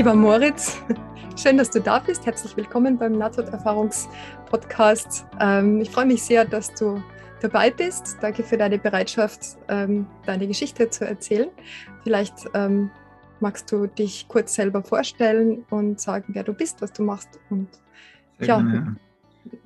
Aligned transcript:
Lieber 0.00 0.14
Moritz, 0.14 0.80
schön, 1.36 1.58
dass 1.58 1.68
du 1.68 1.78
da 1.78 1.98
bist. 1.98 2.24
Herzlich 2.24 2.56
willkommen 2.56 2.96
beim 2.96 3.18
Nahtoderfahrungspodcast. 3.18 5.26
Ähm, 5.38 5.82
ich 5.82 5.90
freue 5.90 6.06
mich 6.06 6.22
sehr, 6.22 6.46
dass 6.46 6.72
du 6.72 7.02
dabei 7.42 7.70
bist. 7.70 8.16
Danke 8.22 8.42
für 8.42 8.56
deine 8.56 8.78
Bereitschaft, 8.78 9.58
ähm, 9.68 10.06
deine 10.24 10.46
Geschichte 10.46 10.88
zu 10.88 11.06
erzählen. 11.06 11.50
Vielleicht 12.02 12.48
ähm, 12.54 12.90
magst 13.40 13.70
du 13.70 13.88
dich 13.88 14.26
kurz 14.26 14.54
selber 14.54 14.82
vorstellen 14.82 15.66
und 15.68 16.00
sagen, 16.00 16.28
wer 16.28 16.44
du 16.44 16.54
bist, 16.54 16.80
was 16.80 16.94
du 16.94 17.02
machst 17.02 17.38
und 17.50 17.68
ja. 18.38 18.96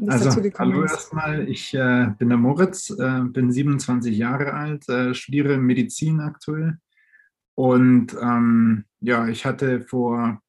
Also, 0.09 0.43
hallo 0.59 0.83
erstmal, 0.83 1.49
ich 1.49 1.73
äh, 1.75 2.09
bin 2.19 2.31
der 2.31 2.39
Moritz, 2.39 2.91
äh, 2.91 3.21
bin 3.21 3.53
27 3.53 4.19
Jahre 4.19 4.53
alt, 4.53 4.89
äh, 4.89 5.15
studiere 5.15 5.59
Medizin 5.59 6.19
aktuell 6.19 6.79
und 7.55 8.17
ähm, 8.21 8.85
ja, 9.05 9.29
ich 9.29 9.45
hatte 9.45 9.83
vor 9.83 10.41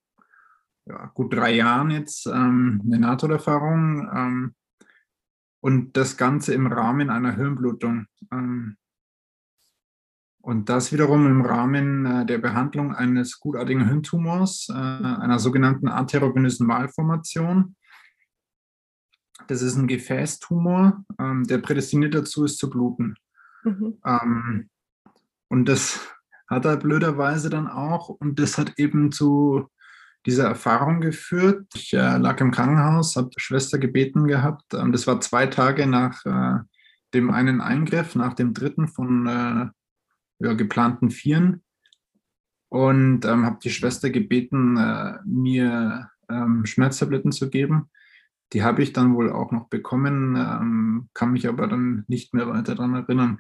ja, 0.86 1.12
gut 1.14 1.34
drei 1.34 1.52
Jahren 1.52 1.92
jetzt 1.92 2.26
ähm, 2.28 2.82
eine 2.86 3.00
Nahtoderfahrung 3.00 4.10
ähm, 4.14 4.56
und 5.62 5.98
das 5.98 6.16
Ganze 6.16 6.54
im 6.54 6.68
Rahmen 6.68 7.10
einer 7.10 7.36
Hirnblutung. 7.36 8.06
Ähm, 8.32 8.78
und 10.42 10.70
das 10.70 10.94
wiederum 10.94 11.26
im 11.26 11.42
Rahmen 11.42 12.06
äh, 12.06 12.26
der 12.26 12.38
Behandlung 12.38 12.94
eines 12.94 13.40
gutartigen 13.40 13.88
Hirntumors, 13.88 14.70
äh, 14.70 14.74
einer 14.74 15.40
sogenannten 15.40 15.88
arteriovenösen 15.88 16.68
Malformation. 16.68 17.76
Das 19.48 19.62
ist 19.62 19.76
ein 19.76 19.88
Gefäßtumor, 19.88 21.04
ähm, 21.20 21.44
der 21.46 21.58
prädestiniert 21.58 22.14
dazu 22.14 22.46
ist 22.46 22.58
zu 22.58 22.70
bluten. 22.70 23.16
Mhm. 23.64 23.98
Ähm, 24.06 24.70
und 25.50 25.66
das 25.66 26.00
hat 26.48 26.66
er 26.66 26.78
blöderweise 26.78 27.50
dann 27.50 27.68
auch. 27.68 28.10
Und 28.10 28.40
das 28.40 28.58
hat 28.58 28.74
eben 28.78 29.12
zu 29.12 29.70
dieser 30.26 30.46
Erfahrung 30.46 31.02
geführt. 31.02 31.68
Ich 31.76 31.94
äh, 31.94 32.18
lag 32.18 32.40
im 32.42 32.52
Krankenhaus, 32.52 33.16
habe 33.16 33.30
Schwester 33.38 33.78
gebeten 33.78 34.28
gehabt. 34.28 34.74
Ähm, 34.74 34.92
das 34.92 35.08
war 35.08 35.22
zwei 35.22 35.48
Tage 35.48 35.88
nach 35.88 36.26
äh, 36.26 36.60
dem 37.14 37.32
einen 37.32 37.62
Eingriff, 37.62 38.16
nach 38.16 38.34
dem 38.34 38.54
dritten 38.54 38.88
von 38.88 39.28
äh, 39.28 39.68
ja, 40.40 40.54
geplanten 40.54 41.12
Vieren. 41.12 41.64
Und 42.70 43.26
ähm, 43.26 43.46
habe 43.46 43.60
die 43.64 43.70
Schwester 43.70 44.10
gebeten, 44.10 44.78
äh, 44.78 45.20
mir 45.24 46.10
ähm, 46.30 46.66
Schmerztabletten 46.66 47.32
zu 47.32 47.50
geben. 47.50 47.90
Die 48.54 48.64
habe 48.64 48.84
ich 48.84 48.94
dann 48.94 49.16
wohl 49.16 49.32
auch 49.32 49.52
noch 49.52 49.70
bekommen, 49.70 50.36
ähm, 50.36 51.10
kann 51.14 51.32
mich 51.32 51.48
aber 51.48 51.68
dann 51.68 52.04
nicht 52.08 52.34
mehr 52.34 52.48
weiter 52.48 52.76
daran 52.76 52.96
erinnern. 52.96 53.40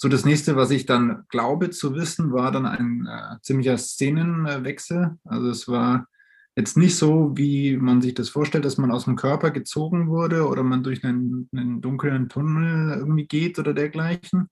So, 0.00 0.08
das 0.08 0.24
nächste, 0.24 0.54
was 0.54 0.70
ich 0.70 0.86
dann 0.86 1.24
glaube 1.28 1.70
zu 1.70 1.96
wissen, 1.96 2.32
war 2.32 2.52
dann 2.52 2.66
ein 2.66 3.08
äh, 3.10 3.42
ziemlicher 3.42 3.76
Szenenwechsel. 3.76 5.18
Also 5.24 5.50
es 5.50 5.66
war 5.66 6.06
jetzt 6.54 6.76
nicht 6.76 6.96
so, 6.96 7.36
wie 7.36 7.76
man 7.76 8.00
sich 8.00 8.14
das 8.14 8.28
vorstellt, 8.28 8.64
dass 8.64 8.78
man 8.78 8.92
aus 8.92 9.06
dem 9.06 9.16
Körper 9.16 9.50
gezogen 9.50 10.06
wurde 10.06 10.46
oder 10.46 10.62
man 10.62 10.84
durch 10.84 11.04
einen, 11.04 11.48
einen 11.52 11.80
dunklen 11.80 12.28
Tunnel 12.28 12.96
irgendwie 12.96 13.26
geht 13.26 13.58
oder 13.58 13.74
dergleichen, 13.74 14.48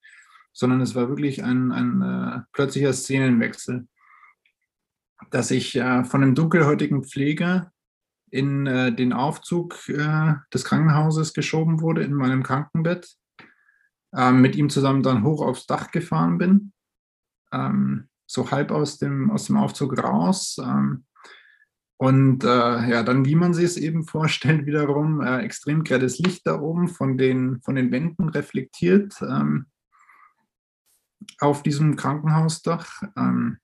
sondern 0.52 0.80
es 0.80 0.96
war 0.96 1.08
wirklich 1.08 1.44
ein, 1.44 1.70
ein 1.70 2.02
äh, 2.02 2.40
plötzlicher 2.52 2.92
Szenenwechsel. 2.92 3.86
Dass 5.30 5.52
ich 5.52 5.76
äh, 5.76 6.02
von 6.02 6.24
einem 6.24 6.34
dunkelhäutigen 6.34 7.04
Pfleger 7.04 7.70
in 8.32 8.66
äh, 8.66 8.92
den 8.92 9.12
Aufzug 9.12 9.88
äh, 9.90 10.34
des 10.52 10.64
Krankenhauses 10.64 11.34
geschoben 11.34 11.80
wurde, 11.82 12.02
in 12.02 12.14
meinem 12.14 12.42
Krankenbett 12.42 13.16
ähm, 14.16 14.40
mit 14.40 14.56
ihm 14.56 14.70
zusammen 14.70 15.02
dann 15.02 15.22
hoch 15.22 15.42
aufs 15.42 15.66
Dach 15.66 15.90
gefahren 15.90 16.38
bin, 16.38 16.72
ähm, 17.52 18.08
so 18.26 18.50
halb 18.50 18.70
aus 18.70 18.98
dem, 18.98 19.30
aus 19.30 19.46
dem 19.46 19.56
Aufzug 19.56 20.02
raus. 20.02 20.56
Ähm, 20.62 21.04
und 21.98 22.44
äh, 22.44 22.90
ja, 22.90 23.02
dann, 23.02 23.24
wie 23.24 23.36
man 23.36 23.54
sich 23.54 23.64
es 23.64 23.76
eben 23.76 24.04
vorstellt, 24.08 24.66
wiederum 24.66 25.20
äh, 25.20 25.40
extrem 25.40 25.84
grelles 25.84 26.18
Licht 26.18 26.46
da 26.46 26.60
oben 26.60 26.88
von 26.88 27.16
den, 27.18 27.60
von 27.62 27.74
den 27.74 27.90
Wänden 27.90 28.28
reflektiert 28.28 29.14
ähm, 29.22 29.66
auf 31.38 31.62
diesem 31.62 31.96
Krankenhausdach. 31.96 33.02
Ähm, 33.16 33.58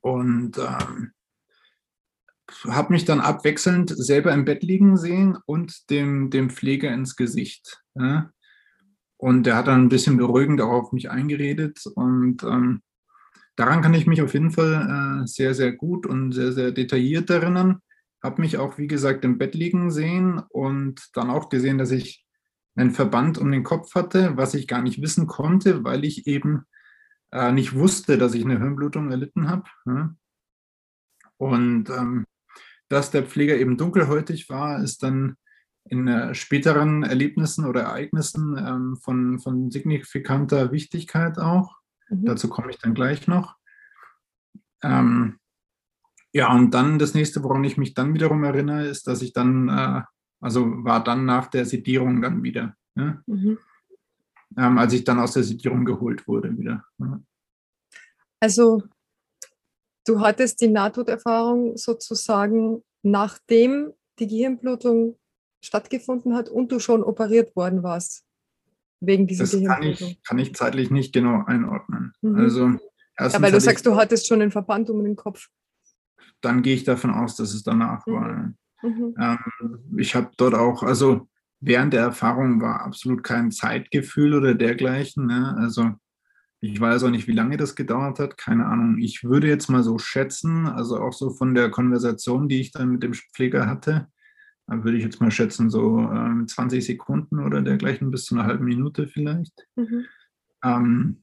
und 0.00 0.58
ähm, 0.58 1.12
habe 2.66 2.92
mich 2.92 3.04
dann 3.04 3.20
abwechselnd 3.20 3.90
selber 3.90 4.32
im 4.32 4.44
Bett 4.44 4.62
liegen 4.62 4.96
sehen 4.96 5.38
und 5.46 5.90
dem, 5.90 6.30
dem 6.30 6.50
Pfleger 6.50 6.92
ins 6.92 7.16
Gesicht. 7.16 7.82
Ja? 7.94 8.30
Und 9.22 9.44
der 9.44 9.54
hat 9.54 9.68
dann 9.68 9.84
ein 9.84 9.88
bisschen 9.88 10.16
beruhigend 10.16 10.60
auch 10.60 10.72
auf 10.72 10.92
mich 10.92 11.08
eingeredet. 11.08 11.86
Und 11.94 12.42
ähm, 12.42 12.82
daran 13.54 13.80
kann 13.80 13.94
ich 13.94 14.08
mich 14.08 14.20
auf 14.20 14.34
jeden 14.34 14.50
Fall 14.50 15.22
äh, 15.22 15.26
sehr, 15.28 15.54
sehr 15.54 15.70
gut 15.70 16.06
und 16.06 16.32
sehr, 16.32 16.50
sehr 16.50 16.72
detailliert 16.72 17.30
erinnern. 17.30 17.82
Habe 18.20 18.42
mich 18.42 18.58
auch, 18.58 18.78
wie 18.78 18.88
gesagt, 18.88 19.24
im 19.24 19.38
Bett 19.38 19.54
liegen 19.54 19.92
sehen 19.92 20.42
und 20.48 21.08
dann 21.14 21.30
auch 21.30 21.50
gesehen, 21.50 21.78
dass 21.78 21.92
ich 21.92 22.26
einen 22.74 22.90
Verband 22.90 23.38
um 23.38 23.52
den 23.52 23.62
Kopf 23.62 23.94
hatte, 23.94 24.36
was 24.36 24.54
ich 24.54 24.66
gar 24.66 24.82
nicht 24.82 25.00
wissen 25.00 25.28
konnte, 25.28 25.84
weil 25.84 26.04
ich 26.04 26.26
eben 26.26 26.64
äh, 27.30 27.52
nicht 27.52 27.76
wusste, 27.76 28.18
dass 28.18 28.34
ich 28.34 28.44
eine 28.44 28.58
Hirnblutung 28.58 29.12
erlitten 29.12 29.48
habe. 29.48 29.68
Ja. 29.86 30.16
Und 31.36 31.90
ähm, 31.90 32.24
dass 32.88 33.12
der 33.12 33.22
Pfleger 33.22 33.56
eben 33.56 33.76
dunkelhäutig 33.76 34.48
war, 34.48 34.82
ist 34.82 35.04
dann 35.04 35.36
in 35.84 36.08
äh, 36.08 36.34
späteren 36.34 37.02
Erlebnissen 37.02 37.66
oder 37.66 37.82
Ereignissen 37.82 38.56
ähm, 38.56 38.96
von, 38.96 39.38
von 39.40 39.70
signifikanter 39.70 40.72
Wichtigkeit 40.72 41.38
auch. 41.38 41.76
Mhm. 42.08 42.24
Dazu 42.24 42.48
komme 42.48 42.70
ich 42.70 42.78
dann 42.78 42.94
gleich 42.94 43.26
noch. 43.26 43.56
Ähm, 44.82 45.38
ja, 46.32 46.52
und 46.52 46.72
dann 46.72 46.98
das 46.98 47.14
nächste, 47.14 47.42
woran 47.42 47.64
ich 47.64 47.76
mich 47.76 47.94
dann 47.94 48.14
wiederum 48.14 48.42
erinnere, 48.44 48.86
ist, 48.86 49.06
dass 49.06 49.22
ich 49.22 49.32
dann, 49.32 49.68
äh, 49.68 50.02
also 50.40 50.84
war 50.84 51.04
dann 51.04 51.24
nach 51.24 51.48
der 51.48 51.66
Sedierung 51.66 52.22
dann 52.22 52.42
wieder, 52.42 52.74
ja? 52.94 53.22
mhm. 53.26 53.58
ähm, 54.56 54.78
als 54.78 54.92
ich 54.94 55.04
dann 55.04 55.20
aus 55.20 55.32
der 55.32 55.42
Sedierung 55.42 55.84
geholt 55.84 56.26
wurde 56.26 56.56
wieder. 56.56 56.84
Ja. 56.98 57.20
Also 58.40 58.82
du 60.06 60.20
hattest 60.20 60.60
die 60.60 60.68
Nahtoderfahrung 60.68 61.76
sozusagen, 61.76 62.82
nachdem 63.02 63.92
die 64.18 64.26
Gehirnblutung 64.26 65.18
stattgefunden 65.62 66.34
hat 66.34 66.48
und 66.48 66.72
du 66.72 66.78
schon 66.78 67.02
operiert 67.02 67.56
worden 67.56 67.82
warst. 67.82 68.24
Wegen 69.00 69.26
dieser 69.26 69.44
das 69.44 69.64
kann 69.64 69.82
ich, 69.82 70.22
kann 70.22 70.38
ich 70.38 70.54
zeitlich 70.54 70.90
nicht 70.90 71.12
genau 71.12 71.44
einordnen. 71.44 72.12
Mhm. 72.20 72.36
Also 72.36 72.66
ja, 73.18 73.42
weil 73.42 73.52
du 73.52 73.60
sagst, 73.60 73.86
du 73.86 73.96
hattest 73.96 74.26
schon 74.26 74.42
einen 74.42 74.50
Verband 74.50 74.90
um 74.90 75.02
den 75.02 75.16
Kopf. 75.16 75.48
Dann 76.40 76.62
gehe 76.62 76.74
ich 76.74 76.84
davon 76.84 77.10
aus, 77.10 77.36
dass 77.36 77.54
es 77.54 77.62
danach 77.62 78.06
mhm. 78.06 78.12
war. 78.12 78.52
Mhm. 78.82 79.14
Ähm, 79.18 79.98
ich 79.98 80.14
habe 80.14 80.30
dort 80.36 80.54
auch, 80.54 80.82
also 80.82 81.28
während 81.60 81.92
der 81.92 82.02
Erfahrung 82.02 82.60
war 82.60 82.80
absolut 82.80 83.22
kein 83.22 83.50
Zeitgefühl 83.50 84.34
oder 84.34 84.54
dergleichen. 84.54 85.26
Ne? 85.26 85.54
Also 85.58 85.92
ich 86.60 86.80
weiß 86.80 87.04
auch 87.04 87.10
nicht, 87.10 87.26
wie 87.26 87.32
lange 87.32 87.56
das 87.56 87.74
gedauert 87.74 88.18
hat, 88.18 88.38
keine 88.38 88.66
Ahnung. 88.66 88.98
Ich 88.98 89.24
würde 89.24 89.48
jetzt 89.48 89.68
mal 89.68 89.82
so 89.82 89.98
schätzen, 89.98 90.66
also 90.66 90.98
auch 90.98 91.12
so 91.12 91.30
von 91.30 91.54
der 91.54 91.70
Konversation, 91.70 92.48
die 92.48 92.60
ich 92.60 92.70
dann 92.70 92.88
mit 92.88 93.02
dem 93.02 93.14
Pfleger 93.14 93.66
hatte, 93.66 94.08
würde 94.82 94.96
ich 94.96 95.04
jetzt 95.04 95.20
mal 95.20 95.30
schätzen, 95.30 95.70
so 95.70 96.00
ähm, 96.00 96.46
20 96.48 96.84
Sekunden 96.84 97.38
oder 97.38 97.62
dergleichen, 97.62 98.10
bis 98.10 98.24
zu 98.24 98.34
einer 98.34 98.46
halben 98.46 98.64
Minute 98.64 99.06
vielleicht. 99.06 99.66
Mhm. 99.76 100.06
Ähm, 100.64 101.22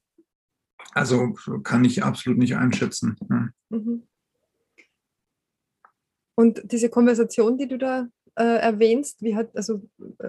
also 0.92 1.34
kann 1.62 1.84
ich 1.84 2.02
absolut 2.02 2.38
nicht 2.38 2.56
einschätzen. 2.56 3.16
Ja. 3.28 3.48
Mhm. 3.70 4.02
Und 6.34 6.62
diese 6.64 6.88
Konversation, 6.88 7.58
die 7.58 7.68
du 7.68 7.76
da 7.76 8.08
äh, 8.34 8.42
erwähnst, 8.42 9.22
wie 9.22 9.36
hat, 9.36 9.54
also 9.54 9.82
äh, 10.18 10.28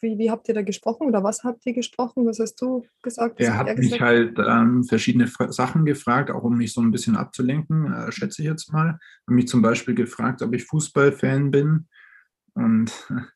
wie, 0.00 0.18
wie, 0.18 0.30
habt 0.30 0.48
ihr 0.48 0.54
da 0.54 0.62
gesprochen 0.62 1.06
oder 1.06 1.22
was 1.22 1.44
habt 1.44 1.64
ihr 1.64 1.72
gesprochen? 1.72 2.26
Was 2.26 2.38
hast 2.38 2.56
du 2.56 2.84
gesagt? 3.02 3.40
Er 3.40 3.56
hat, 3.56 3.68
hat 3.68 3.78
mich 3.78 4.00
halt 4.00 4.38
ähm, 4.38 4.84
verschiedene 4.84 5.26
Sachen 5.48 5.86
gefragt, 5.86 6.30
auch 6.30 6.42
um 6.42 6.58
mich 6.58 6.72
so 6.72 6.80
ein 6.80 6.90
bisschen 6.90 7.16
abzulenken, 7.16 7.92
äh, 7.92 8.12
schätze 8.12 8.42
ich 8.42 8.48
jetzt 8.48 8.72
mal. 8.72 8.86
Er 8.86 8.92
hat 8.94 9.28
mich 9.28 9.48
zum 9.48 9.62
Beispiel 9.62 9.94
gefragt, 9.94 10.42
ob 10.42 10.52
ich 10.54 10.64
Fußballfan 10.64 11.50
bin. 11.50 11.86
Und 12.54 12.92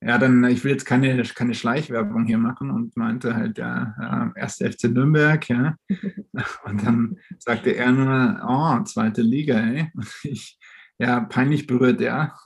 ja, 0.00 0.18
dann, 0.18 0.44
ich 0.44 0.64
will 0.64 0.72
jetzt 0.72 0.84
keine, 0.84 1.22
keine 1.22 1.54
Schleichwerbung 1.54 2.26
hier 2.26 2.38
machen 2.38 2.70
und 2.70 2.96
meinte 2.96 3.34
halt, 3.34 3.58
ja, 3.58 4.32
erste 4.36 4.70
FC 4.70 4.84
Nürnberg, 4.84 5.48
ja. 5.48 5.76
Und 6.64 6.86
dann 6.86 7.18
sagte 7.38 7.74
er 7.74 7.92
nur, 7.92 8.40
oh, 8.46 8.84
zweite 8.84 9.22
Liga, 9.22 9.58
ey. 9.58 9.90
Und 9.94 10.08
ich, 10.22 10.58
ja, 10.98 11.20
peinlich 11.20 11.66
berührt, 11.66 12.00
ja. 12.00 12.36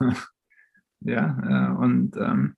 Ja, 1.05 1.75
und 1.79 2.15
ähm, 2.15 2.55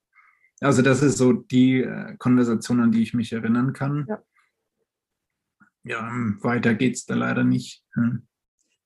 also 0.61 0.81
das 0.81 1.01
ist 1.01 1.17
so 1.17 1.33
die 1.33 1.81
äh, 1.81 2.15
Konversation, 2.17 2.79
an 2.79 2.91
die 2.91 3.01
ich 3.01 3.13
mich 3.13 3.33
erinnern 3.33 3.73
kann. 3.73 4.05
Ja, 4.07 4.23
ja 5.83 6.11
weiter 6.41 6.75
geht's 6.75 7.05
da 7.05 7.15
leider 7.15 7.43
nicht. 7.43 7.83
Hm. 7.93 8.27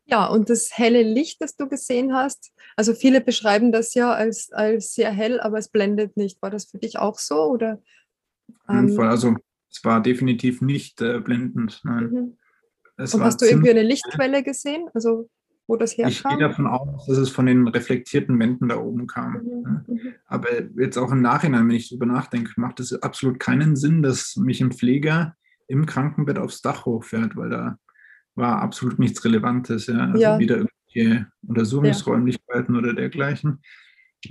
Ja, 0.10 0.26
und 0.28 0.50
das 0.50 0.78
helle 0.78 1.04
Licht, 1.04 1.42
das 1.42 1.56
du 1.56 1.68
gesehen 1.68 2.14
hast, 2.14 2.52
also 2.76 2.94
viele 2.94 3.22
beschreiben 3.22 3.72
das 3.72 3.94
ja 3.94 4.12
als, 4.12 4.52
als 4.52 4.94
sehr 4.94 5.12
hell, 5.12 5.40
aber 5.40 5.58
es 5.58 5.70
blendet 5.70 6.18
nicht. 6.18 6.42
War 6.42 6.50
das 6.50 6.66
für 6.66 6.78
dich 6.78 6.98
auch 6.98 7.20
so? 7.20 7.44
Oder, 7.44 7.82
ähm, 8.68 9.00
also 9.00 9.36
es 9.72 9.84
war 9.84 10.02
definitiv 10.02 10.62
nicht 10.62 11.02
äh, 11.02 11.20
blendend. 11.20 11.82
Nein. 11.84 12.10
Mhm. 12.10 12.38
Und 12.98 13.24
hast 13.24 13.42
du 13.42 13.46
irgendwie 13.46 13.70
eine 13.70 13.84
Lichtquelle 13.84 14.44
gesehen? 14.44 14.90
Also 14.94 15.30
wo 15.68 15.76
das 15.76 15.98
herkam? 15.98 16.12
Ich 16.12 16.24
gehe 16.24 16.38
davon 16.40 16.68
aus, 16.68 17.06
dass 17.06 17.18
es 17.18 17.30
von 17.30 17.46
den 17.46 17.68
reflektierten 17.68 18.40
Wänden 18.40 18.70
da 18.70 18.78
oben 18.78 19.08
kam. 19.08 19.34
Mhm. 19.34 19.86
Mhm. 19.88 20.14
Aber 20.26 20.48
jetzt 20.78 20.98
auch 20.98 21.12
im 21.12 21.22
Nachhinein, 21.22 21.68
wenn 21.68 21.76
ich 21.76 21.90
darüber 21.90 22.08
nachdenke, 22.08 22.54
macht 22.58 22.80
es 22.80 22.94
absolut 22.94 23.40
keinen 23.40 23.76
Sinn, 23.76 24.02
dass 24.02 24.36
mich 24.36 24.62
ein 24.62 24.72
Pfleger 24.72 25.36
im 25.68 25.86
Krankenbett 25.86 26.40
aufs 26.40 26.62
Dach 26.62 26.86
hochfährt, 26.86 27.36
weil 27.36 27.50
da 27.50 27.78
war 28.36 28.62
absolut 28.62 29.00
nichts 29.00 29.24
Relevantes. 29.24 29.88
Ja? 29.88 30.08
Also 30.08 30.18
ja. 30.18 30.40
weder 30.40 30.58
irgendwelche 30.58 31.28
Untersuchungsräumlichkeiten 31.48 32.76
ja. 32.76 32.80
oder 32.80 32.94
dergleichen. 32.94 33.62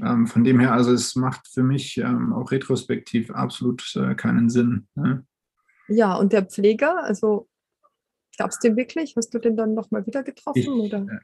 Ähm, 0.03 0.27
von 0.27 0.45
dem 0.45 0.61
her, 0.61 0.73
also 0.73 0.93
es 0.93 1.17
macht 1.17 1.49
für 1.49 1.63
mich 1.63 1.97
ähm, 1.99 2.33
auch 2.33 2.51
retrospektiv 2.51 3.31
absolut 3.31 3.97
äh, 3.97 4.15
keinen 4.15 4.51
Sinn. 4.51 4.87
Ja? 4.97 5.23
ja, 5.89 6.15
und 6.15 6.33
der 6.33 6.45
Pfleger, 6.45 7.03
also 7.05 7.49
gab 8.37 8.51
es 8.51 8.59
den 8.59 8.77
wirklich? 8.77 9.15
Hast 9.17 9.33
du 9.33 9.39
den 9.39 9.57
dann 9.57 9.75
nochmal 9.75 10.07
wieder 10.07 10.23
getroffen? 10.23 10.59
Ich, 10.59 10.69
oder? 10.69 10.99
Äh, 10.99 11.19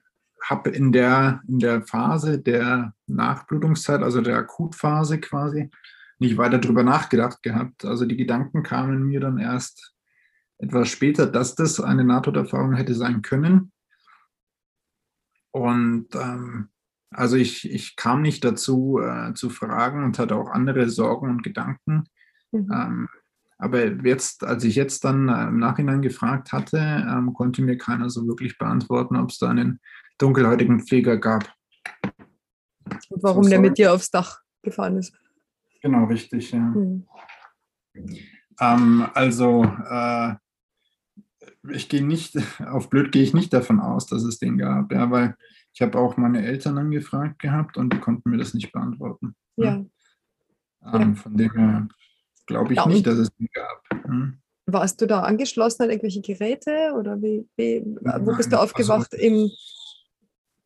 habe 0.49 0.71
in 0.71 0.93
der, 0.93 1.43
in 1.49 1.59
der 1.59 1.83
Phase 1.83 2.39
der 2.39 2.95
Nachblutungszeit, 3.07 4.03
also 4.03 4.21
der 4.21 4.37
Akutphase 4.37 5.19
quasi, 5.19 5.71
nicht 6.19 6.37
weiter 6.37 6.59
darüber 6.59 6.83
nachgedacht 6.83 7.43
gehabt. 7.43 7.85
Also 7.85 8.05
die 8.05 8.17
Gedanken 8.17 8.63
kamen 8.63 9.05
mir 9.05 9.21
dann 9.21 9.39
erst 9.39 9.94
etwas 10.65 10.89
später, 10.89 11.27
dass 11.27 11.55
das 11.55 11.81
eine 11.81 12.05
Nahtoderfahrung 12.05 12.75
hätte 12.75 12.95
sein 12.95 13.23
können. 13.23 13.73
Und 15.53 16.09
ähm, 16.15 16.69
also 17.11 17.37
ich, 17.37 17.71
ich 17.71 17.97
kam 17.97 18.23
nicht 18.23 18.45
dazu 18.45 18.99
äh, 19.01 19.35
zu 19.35 19.51
fragen 19.51 20.03
und 20.05 20.19
hatte 20.19 20.35
auch 20.35 20.51
andere 20.51 20.89
Sorgen 20.89 21.31
und 21.31 21.43
Gedanken. 21.43 22.05
Mhm. 22.51 22.71
Ähm, 22.73 23.09
aber 23.59 23.87
jetzt, 24.05 24.43
als 24.43 24.65
ich 24.65 24.75
jetzt 24.75 25.05
dann 25.05 25.29
äh, 25.29 25.47
im 25.49 25.59
Nachhinein 25.59 26.03
gefragt 26.03 26.53
hatte, 26.53 26.79
ähm, 26.79 27.33
konnte 27.35 27.63
mir 27.63 27.79
keiner 27.79 28.11
so 28.11 28.27
wirklich 28.27 28.59
beantworten, 28.59 29.17
ob 29.17 29.31
es 29.31 29.39
da 29.39 29.51
einen 29.51 29.81
dunkelhäutigen 30.19 30.81
Pfleger 30.81 31.19
gab. 31.19 31.53
Und 33.11 33.23
warum 33.23 33.45
so 33.45 33.51
der 33.51 33.61
mit 33.61 33.79
dir 33.79 33.93
aufs 33.93 34.11
Dach 34.11 34.41
gefahren 34.63 34.97
ist. 34.97 35.15
Genau, 35.83 36.05
richtig, 36.05 36.51
ja. 36.51 36.61
Mhm. 36.61 37.07
Ähm, 38.61 39.07
also 39.15 39.65
äh, 39.65 40.35
ich 41.71 41.89
gehe 41.89 42.05
nicht, 42.05 42.37
auf 42.67 42.91
blöd 42.91 43.13
gehe 43.13 43.23
ich 43.23 43.35
nicht 43.35 43.53
davon 43.53 43.81
aus, 43.81 44.07
dass 44.07 44.23
es 44.23 44.39
den 44.39 44.59
gab, 44.59 44.93
ja, 44.93 45.11
weil 45.11 45.37
ich 45.73 45.83
habe 45.83 45.99
auch 45.99 46.17
meine 46.17 46.45
Eltern 46.45 46.79
angefragt 46.79 47.41
gehabt 47.41 47.77
und 47.77 47.93
die 47.93 47.99
konnten 47.99 48.31
mir 48.31 48.39
das 48.39 48.55
nicht 48.55 48.73
beantworten. 48.73 49.35
Ja. 49.57 49.85
ja. 50.83 51.01
Ähm, 51.01 51.17
von 51.17 51.37
dem 51.37 51.53
her 51.53 51.89
glaube 52.47 52.75
ich 52.75 52.79
ja, 52.79 52.87
nicht, 52.87 53.07
dass 53.07 53.19
es 53.19 53.35
den 53.35 53.49
gab. 53.53 53.83
Hm. 54.05 54.39
Warst 54.67 55.01
du 55.01 55.07
da 55.07 55.23
angeschlossen 55.23 55.83
an 55.83 55.91
irgendwelche 55.91 56.23
Geräte 56.23 56.95
oder 56.99 57.21
wie, 57.21 57.47
wie 57.57 57.83
wo 57.85 58.35
bist 58.37 58.53
du 58.53 58.57
also 58.57 58.65
aufgewacht? 58.65 59.13
Also, 59.13 59.25
Im, 59.25 59.51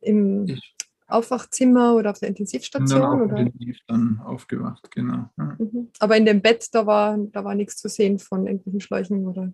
im 0.01 0.47
ich, 0.47 0.75
Aufwachzimmer 1.07 1.95
oder 1.95 2.11
auf 2.11 2.19
der 2.19 2.29
Intensivstation? 2.29 2.99
Dann 3.01 3.21
oder? 3.21 3.37
intensiv 3.37 3.79
dann 3.87 4.21
aufgewacht, 4.23 4.91
genau. 4.91 5.29
Ja. 5.37 5.55
Mhm. 5.57 5.89
Aber 5.99 6.15
in 6.15 6.25
dem 6.25 6.41
Bett, 6.41 6.67
da 6.71 6.85
war, 6.85 7.17
da 7.17 7.43
war 7.43 7.55
nichts 7.55 7.77
zu 7.77 7.89
sehen 7.89 8.19
von 8.19 8.45
irgendwelchen 8.45 8.79
Schläuchen 8.79 9.27
oder? 9.27 9.51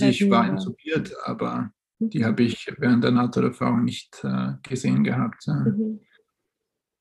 Geräten, 0.00 0.24
ich 0.24 0.30
war 0.30 0.48
intubiert, 0.48 1.14
aber 1.24 1.72
die 1.98 2.24
habe 2.24 2.42
ich 2.42 2.72
während 2.78 3.04
der 3.04 3.12
NATO-Erfahrung 3.12 3.84
nicht 3.84 4.22
äh, 4.24 4.54
gesehen 4.62 5.04
gehabt. 5.04 5.46
Äh. 5.46 5.70
Mhm. 5.70 6.00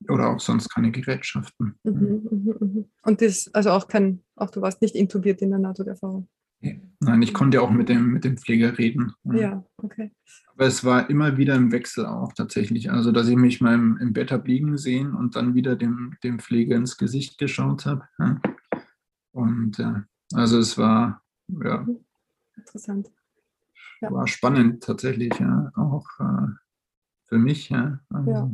Oder 0.09 0.29
auch 0.29 0.39
sonst 0.39 0.69
keine 0.69 0.91
Gerätschaften. 0.91 1.75
Mhm, 1.83 2.27
mhm, 2.29 2.55
mhm. 2.59 2.85
Und 3.03 3.21
das, 3.21 3.49
also 3.53 3.71
auch 3.71 3.87
kein, 3.87 4.23
auch 4.35 4.49
du 4.49 4.61
warst 4.61 4.81
nicht 4.81 4.95
intubiert 4.95 5.41
in 5.41 5.51
der 5.51 5.59
NATO-Erfahrung? 5.59 6.27
Nein, 6.99 7.21
ich 7.23 7.33
konnte 7.33 7.61
auch 7.61 7.71
mit 7.71 7.89
dem, 7.89 8.11
mit 8.13 8.23
dem 8.23 8.37
Pfleger 8.37 8.77
reden. 8.77 9.13
Ja, 9.23 9.65
okay. 9.77 10.11
Aber 10.53 10.67
es 10.67 10.83
war 10.83 11.09
immer 11.09 11.37
wieder 11.37 11.55
im 11.55 11.71
Wechsel 11.71 12.05
auch 12.05 12.33
tatsächlich. 12.33 12.91
Also, 12.91 13.11
dass 13.11 13.27
ich 13.27 13.35
mich 13.35 13.61
mal 13.61 13.73
im, 13.73 13.97
im 13.97 14.13
Bett 14.13 14.31
habe 14.31 14.47
liegen 14.47 14.77
sehen 14.77 15.15
und 15.15 15.35
dann 15.35 15.55
wieder 15.55 15.75
dem, 15.75 16.15
dem 16.23 16.37
Pfleger 16.39 16.75
ins 16.75 16.97
Gesicht 16.97 17.39
geschaut 17.39 17.87
habe. 17.87 18.03
Ja. 18.19 18.39
Und 19.31 19.77
ja, 19.79 20.03
also 20.33 20.59
es 20.59 20.77
war, 20.77 21.23
ja, 21.47 21.87
interessant. 22.61 23.11
Ja. 24.01 24.11
War 24.11 24.27
spannend 24.27 24.83
tatsächlich, 24.83 25.31
ja, 25.39 25.71
auch 25.75 26.07
äh, 26.19 26.47
für 27.25 27.37
mich. 27.37 27.69
Ja. 27.69 27.99
Also. 28.09 28.31
ja. 28.31 28.51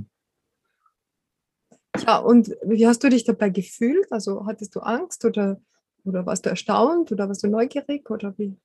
Ja, 2.05 2.17
und 2.17 2.55
wie 2.63 2.85
hast 2.85 3.03
du 3.03 3.09
dich 3.09 3.23
dabei 3.23 3.49
gefühlt? 3.49 4.11
Also 4.11 4.45
hattest 4.45 4.75
du 4.75 4.81
Angst 4.81 5.25
oder, 5.25 5.59
oder 6.03 6.25
warst 6.25 6.45
du 6.45 6.49
erstaunt 6.49 7.11
oder 7.11 7.27
warst 7.27 7.43
du 7.43 7.47
neugierig 7.47 8.09
oder 8.09 8.37
wie, 8.37 8.55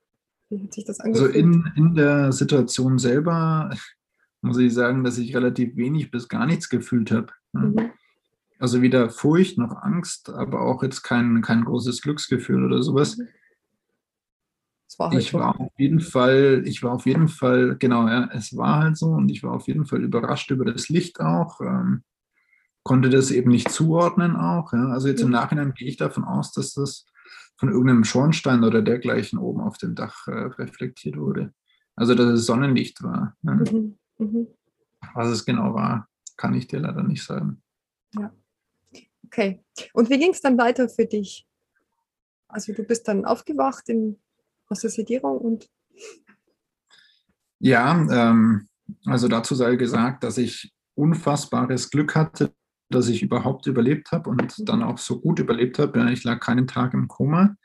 wie 0.51 0.63
hat 0.63 0.75
sich 0.75 0.85
das 0.85 1.01
also 1.01 1.25
angefühlt? 1.25 1.47
Also 1.47 1.71
in, 1.79 1.87
in 1.87 1.95
der 1.95 2.33
Situation 2.33 2.99
selber 2.99 3.71
muss 4.43 4.59
ich 4.59 4.75
sagen, 4.75 5.03
dass 5.05 5.19
ich 5.19 5.35
relativ 5.35 5.77
wenig 5.77 6.11
bis 6.11 6.29
gar 6.29 6.47
nichts 6.47 6.69
gefühlt 6.69 7.11
habe. 7.11 7.29
Mhm. 7.53 7.91
Also 8.59 8.83
weder 8.83 9.09
Furcht 9.09 9.57
noch 9.57 9.83
Angst, 9.83 10.29
aber 10.29 10.61
auch 10.61 10.83
jetzt 10.83 11.03
kein, 11.03 11.41
kein 11.43 11.65
großes 11.65 12.03
Glücksgefühl 12.03 12.65
oder 12.65 12.83
sowas. 12.83 13.17
Mhm. 13.17 13.29
War 14.99 15.11
halt 15.11 15.21
ich 15.21 15.35
war 15.35 15.59
auf 15.61 15.73
jeden 15.79 16.01
Fall, 16.01 16.63
ich 16.67 16.83
war 16.83 16.93
auf 16.93 17.07
jeden 17.07 17.29
Fall, 17.29 17.77
genau, 17.79 18.07
ja, 18.07 18.29
es 18.33 18.57
war 18.57 18.83
halt 18.83 18.97
so 18.97 19.07
und 19.07 19.31
ich 19.31 19.43
war 19.43 19.53
auf 19.53 19.67
jeden 19.67 19.87
Fall 19.87 20.03
überrascht 20.03 20.51
über 20.51 20.65
das 20.65 20.89
Licht 20.89 21.21
auch. 21.21 21.61
Ähm, 21.61 22.03
konnte 22.83 23.11
das 23.11 23.31
eben 23.31 23.51
nicht 23.51 23.71
zuordnen 23.71 24.37
auch. 24.37 24.73
Ja. 24.73 24.89
Also 24.89 25.09
jetzt 25.09 25.23
im 25.23 25.31
Nachhinein 25.31 25.75
gehe 25.75 25.89
ich 25.89 25.97
davon 25.97 26.25
aus, 26.25 26.53
dass 26.53 26.75
das 26.75 27.07
von 27.57 27.69
irgendeinem 27.69 28.05
Schornstein 28.05 28.65
oder 28.65 28.83
dergleichen 28.83 29.39
oben 29.39 29.61
auf 29.61 29.79
dem 29.79 29.95
Dach 29.95 30.27
äh, 30.27 30.33
reflektiert 30.33 31.17
wurde. 31.17 31.53
Also 31.95 32.15
dass 32.15 32.27
es 32.27 32.47
Sonnenlicht 32.47 33.03
war. 33.03 33.37
Ja. 33.43 33.53
Mhm. 33.55 33.99
Mhm. 34.19 34.49
Was 35.15 35.29
es 35.29 35.45
genau 35.45 35.75
war, 35.75 36.09
kann 36.37 36.55
ich 36.55 36.67
dir 36.67 36.81
leider 36.81 37.03
nicht 37.03 37.23
sagen. 37.23 37.63
Ja. 38.19 38.33
Okay. 39.27 39.63
Und 39.93 40.11
wie 40.11 40.19
ging 40.19 40.33
es 40.33 40.41
dann 40.41 40.59
weiter 40.59 40.89
für 40.89 41.07
dich? 41.07 41.47
Also 42.49 42.73
du 42.73 42.83
bist 42.83 43.09
dann 43.09 43.25
aufgewacht 43.25 43.89
in 43.89 44.19
Sedierung 44.75 45.39
und 45.39 45.69
ja, 47.59 47.93
ähm, 48.11 48.69
also 49.07 49.29
dazu 49.29 49.55
sei 49.55 49.77
gesagt, 49.77 50.25
dass 50.25 50.37
ich 50.37 50.73
unfassbares 50.95 51.91
Glück 51.91 52.17
hatte, 52.17 52.53
dass 52.91 53.09
ich 53.09 53.23
überhaupt 53.23 53.67
überlebt 53.67 54.11
habe 54.11 54.31
und 54.31 54.59
mhm. 54.59 54.65
dann 54.65 54.83
auch 54.83 54.99
so 54.99 55.21
gut 55.21 55.39
überlebt 55.39 55.79
habe. 55.79 56.13
Ich 56.13 56.25
lag 56.25 56.41
keinen 56.41 56.67
Tag 56.67 56.93
im 56.93 57.09
Koma, 57.09 57.57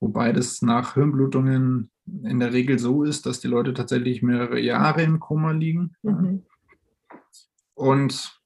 wobei 0.00 0.32
das 0.32 0.62
nach 0.62 0.94
Hirnblutungen 0.94 1.90
in 2.06 2.40
der 2.40 2.52
Regel 2.52 2.78
so 2.78 3.04
ist, 3.04 3.26
dass 3.26 3.40
die 3.40 3.48
Leute 3.48 3.74
tatsächlich 3.74 4.22
mehrere 4.22 4.58
Jahre 4.58 5.02
im 5.02 5.20
Koma 5.20 5.52
liegen. 5.52 5.94
Mhm. 6.02 6.42
Und 7.74 8.40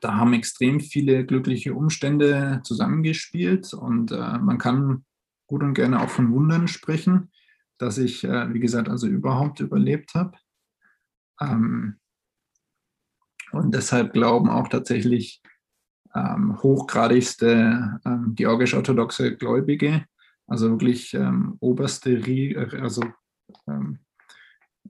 da 0.00 0.16
haben 0.16 0.32
extrem 0.32 0.80
viele 0.80 1.24
glückliche 1.24 1.74
Umstände 1.74 2.60
zusammengespielt 2.64 3.72
und 3.72 4.10
äh, 4.10 4.38
man 4.38 4.58
kann 4.58 5.04
gut 5.52 5.62
und 5.62 5.74
gerne 5.74 6.00
auch 6.00 6.08
von 6.08 6.32
Wundern 6.32 6.66
sprechen, 6.66 7.30
dass 7.76 7.98
ich, 7.98 8.24
äh, 8.24 8.54
wie 8.54 8.60
gesagt, 8.60 8.88
also 8.88 9.06
überhaupt 9.06 9.60
überlebt 9.60 10.14
habe. 10.14 10.32
Ähm, 11.42 12.00
und 13.52 13.74
deshalb 13.74 14.14
glauben 14.14 14.48
auch 14.48 14.68
tatsächlich 14.68 15.42
ähm, 16.14 16.56
hochgradigste 16.62 18.00
ähm, 18.06 18.32
georgisch-orthodoxe 18.34 19.36
Gläubige, 19.36 20.06
also 20.46 20.70
wirklich 20.70 21.14
oberste, 21.60 22.22
also, 22.80 23.02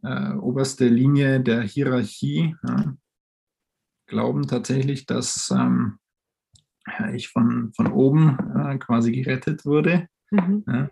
äh, 0.04 0.33
oberste 0.35 0.87
Linie 0.87 1.40
der 1.40 1.62
Hierarchie, 1.62 2.54
ja, 2.62 2.97
glauben 4.07 4.47
tatsächlich, 4.47 5.07
dass 5.07 5.52
ich 7.14 7.28
von, 7.28 7.73
von 7.75 7.92
oben 7.92 8.38
äh, 8.57 8.78
quasi 8.78 9.12
gerettet 9.12 9.64
wurde 9.64 10.09
Mhm. 10.32 10.64
Ja. 10.66 10.90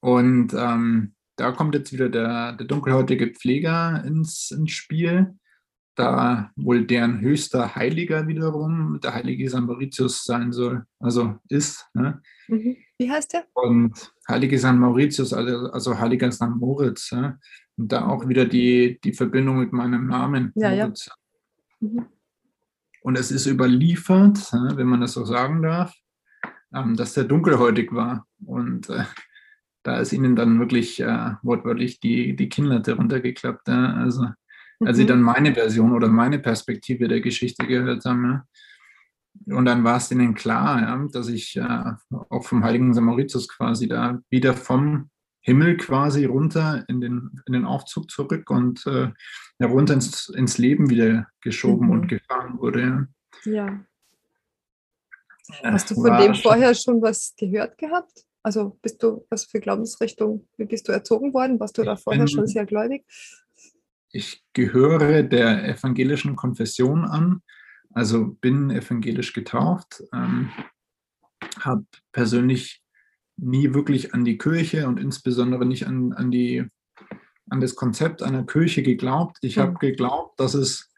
Und 0.00 0.54
ähm, 0.54 1.14
da 1.36 1.52
kommt 1.52 1.74
jetzt 1.74 1.92
wieder 1.92 2.08
der, 2.08 2.52
der 2.54 2.66
dunkelhäutige 2.66 3.32
Pfleger 3.32 4.02
ins, 4.04 4.50
ins 4.50 4.70
Spiel. 4.72 5.34
da 5.96 6.50
wohl 6.56 6.86
deren 6.86 7.20
höchster 7.20 7.74
Heiliger 7.76 8.26
wiederum 8.26 8.98
der 9.00 9.14
heilige 9.14 9.48
St. 9.48 9.60
Mauritius 9.60 10.24
sein 10.24 10.52
soll, 10.52 10.84
also 10.98 11.36
ist. 11.48 11.86
Ne? 11.94 12.20
Mhm. 12.48 12.76
Wie 12.98 13.10
heißt 13.10 13.32
der? 13.32 13.44
Und 13.54 14.12
heilige 14.28 14.58
St. 14.58 14.74
Mauritius, 14.74 15.32
also, 15.32 15.70
also 15.70 15.98
heiliger 15.98 16.30
St. 16.32 16.50
Moritz. 16.56 17.12
Ne? 17.12 17.38
Und 17.76 17.92
da 17.92 18.06
auch 18.06 18.26
wieder 18.28 18.44
die, 18.44 18.98
die 19.04 19.12
Verbindung 19.12 19.58
mit 19.58 19.72
meinem 19.72 20.06
Namen. 20.08 20.52
Ja, 20.56 20.70
Moritz. 20.74 21.06
ja. 21.06 21.14
Mhm. 21.80 22.06
Und 23.02 23.18
es 23.18 23.30
ist 23.30 23.46
überliefert, 23.46 24.50
wenn 24.52 24.86
man 24.86 25.02
das 25.02 25.12
so 25.12 25.24
sagen 25.24 25.62
darf, 25.62 25.94
ähm, 26.74 26.96
dass 26.96 27.14
der 27.14 27.24
dunkelhäutig 27.24 27.92
war. 27.92 28.26
Und 28.44 28.90
äh, 28.90 29.04
da 29.82 29.98
ist 29.98 30.12
ihnen 30.12 30.34
dann 30.36 30.58
wirklich 30.58 31.00
äh, 31.00 31.34
wortwörtlich 31.42 32.00
die, 32.00 32.36
die 32.36 32.48
Kinnlatte 32.48 32.94
runtergeklappt. 32.94 33.68
Also 33.68 34.26
als 34.80 34.96
sie 34.96 35.04
mhm. 35.04 35.08
dann 35.08 35.22
meine 35.22 35.54
Version 35.54 35.92
oder 35.92 36.08
meine 36.08 36.38
Perspektive 36.38 37.08
der 37.08 37.20
Geschichte 37.20 37.66
gehört 37.66 38.04
haben. 38.04 38.24
Ja. 38.24 39.56
Und 39.56 39.64
dann 39.64 39.84
war 39.84 39.96
es 39.96 40.10
ihnen 40.10 40.34
klar, 40.34 40.80
ja, 40.80 41.06
dass 41.12 41.28
ich 41.28 41.56
äh, 41.56 41.92
auch 42.10 42.44
vom 42.44 42.64
heiligen 42.64 42.94
Samaritius 42.94 43.48
quasi 43.48 43.88
da 43.88 44.20
wieder 44.30 44.54
vom 44.54 45.10
Himmel 45.40 45.76
quasi 45.76 46.24
runter 46.24 46.84
in 46.88 47.00
den, 47.00 47.40
in 47.46 47.52
den 47.52 47.64
Aufzug 47.64 48.10
zurück 48.10 48.48
und 48.48 48.86
äh, 48.86 49.10
runter 49.62 49.94
ins, 49.94 50.28
ins 50.28 50.56
Leben 50.58 50.88
wieder 50.88 51.26
geschoben 51.40 51.88
mhm. 51.88 51.92
und 51.92 52.08
gefahren 52.08 52.58
wurde. 52.58 53.08
Ja. 53.44 53.84
Hast 55.62 55.90
du 55.90 55.94
von 55.94 56.18
dem 56.18 56.34
vorher 56.34 56.74
schon 56.74 57.02
was 57.02 57.34
gehört 57.36 57.76
gehabt? 57.78 58.24
Also 58.42 58.78
bist 58.82 59.02
du, 59.02 59.26
was 59.30 59.44
für 59.44 59.60
Glaubensrichtung, 59.60 60.46
wie 60.58 60.64
bist 60.64 60.86
du 60.88 60.92
erzogen 60.92 61.32
worden? 61.32 61.58
Warst 61.60 61.78
du 61.78 61.82
da 61.82 61.96
vorher 61.96 62.28
schon 62.28 62.46
sehr 62.46 62.66
gläubig? 62.66 63.04
ich 64.14 64.44
gehöre 64.52 65.24
der 65.24 65.68
evangelischen 65.68 66.36
Konfession 66.36 67.04
an, 67.04 67.42
also 67.92 68.36
bin 68.40 68.70
evangelisch 68.70 69.32
getauft, 69.32 70.04
ähm, 70.12 70.50
habe 71.58 71.84
persönlich 72.12 72.80
nie 73.36 73.74
wirklich 73.74 74.14
an 74.14 74.24
die 74.24 74.38
Kirche 74.38 74.86
und 74.86 75.00
insbesondere 75.00 75.66
nicht 75.66 75.88
an, 75.88 76.12
an, 76.12 76.30
die, 76.30 76.64
an 77.50 77.60
das 77.60 77.74
Konzept 77.74 78.22
einer 78.22 78.46
Kirche 78.46 78.84
geglaubt. 78.84 79.38
Ich 79.40 79.58
habe 79.58 79.72
mhm. 79.72 79.78
geglaubt, 79.78 80.38
dass 80.38 80.54
es 80.54 80.92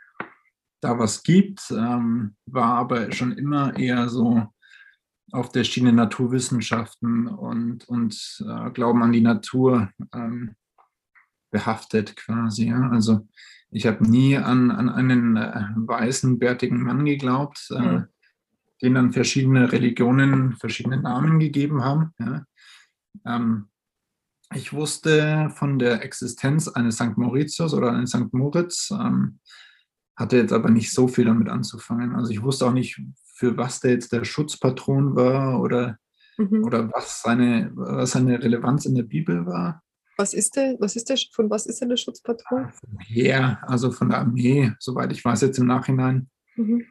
da 0.86 0.98
was 0.98 1.22
gibt, 1.22 1.70
ähm, 1.70 2.36
war 2.46 2.74
aber 2.74 3.12
schon 3.12 3.32
immer 3.32 3.76
eher 3.76 4.08
so 4.08 4.46
auf 5.32 5.50
der 5.50 5.64
Schiene 5.64 5.92
Naturwissenschaften 5.92 7.26
und, 7.26 7.88
und 7.88 8.44
äh, 8.48 8.70
Glauben 8.70 9.02
an 9.02 9.12
die 9.12 9.20
Natur. 9.20 9.90
Ähm, 10.14 10.54
behaftet 11.50 12.16
quasi. 12.16 12.68
Ja? 12.68 12.90
Also 12.90 13.26
ich 13.70 13.86
habe 13.86 14.06
nie 14.08 14.36
an, 14.36 14.70
an 14.70 14.88
einen 14.88 15.36
äh, 15.36 15.64
weißen, 15.74 16.38
bärtigen 16.38 16.82
Mann 16.82 17.04
geglaubt, 17.04 17.68
äh, 17.70 17.80
mhm. 17.80 18.04
den 18.82 18.94
dann 18.94 19.12
verschiedene 19.12 19.72
Religionen 19.72 20.56
verschiedene 20.56 21.00
Namen 21.00 21.38
gegeben 21.38 21.82
haben. 21.82 22.12
Ja? 22.18 22.44
Ähm, 23.24 23.68
ich 24.54 24.72
wusste 24.72 25.50
von 25.54 25.78
der 25.78 26.04
Existenz 26.04 26.68
eines 26.68 26.96
St. 26.96 27.16
Mauritius 27.16 27.74
oder 27.74 27.92
eines 27.92 28.10
St. 28.10 28.32
Moritz, 28.32 28.90
ähm, 28.92 29.40
hatte 30.16 30.38
jetzt 30.38 30.52
aber 30.52 30.70
nicht 30.70 30.92
so 30.92 31.08
viel 31.08 31.26
damit 31.26 31.48
anzufangen. 31.48 32.14
Also 32.14 32.30
ich 32.30 32.42
wusste 32.42 32.66
auch 32.66 32.72
nicht, 32.72 33.00
für 33.34 33.56
was 33.56 33.80
der 33.80 33.92
jetzt 33.92 34.12
der 34.12 34.24
Schutzpatron 34.24 35.14
war 35.14 35.60
oder, 35.60 35.98
mhm. 36.38 36.64
oder 36.64 36.90
was, 36.92 37.22
seine, 37.22 37.70
was 37.74 38.12
seine 38.12 38.42
Relevanz 38.42 38.86
in 38.86 38.94
der 38.94 39.02
Bibel 39.02 39.46
war. 39.46 39.82
Was 40.16 40.32
ist 40.32 40.56
der, 40.56 40.76
was 40.80 40.96
ist 40.96 41.10
der, 41.10 41.18
von 41.34 41.50
was 41.50 41.66
ist 41.66 41.82
er 41.82 41.88
der 41.88 41.98
Schutzpatron? 41.98 42.72
Ja, 43.08 43.60
also 43.62 43.92
von 43.92 44.08
der 44.08 44.20
Armee, 44.20 44.72
soweit 44.78 45.12
ich 45.12 45.22
weiß 45.22 45.42
jetzt 45.42 45.58
im 45.58 45.66
Nachhinein. 45.66 46.30
Mhm. 46.56 46.86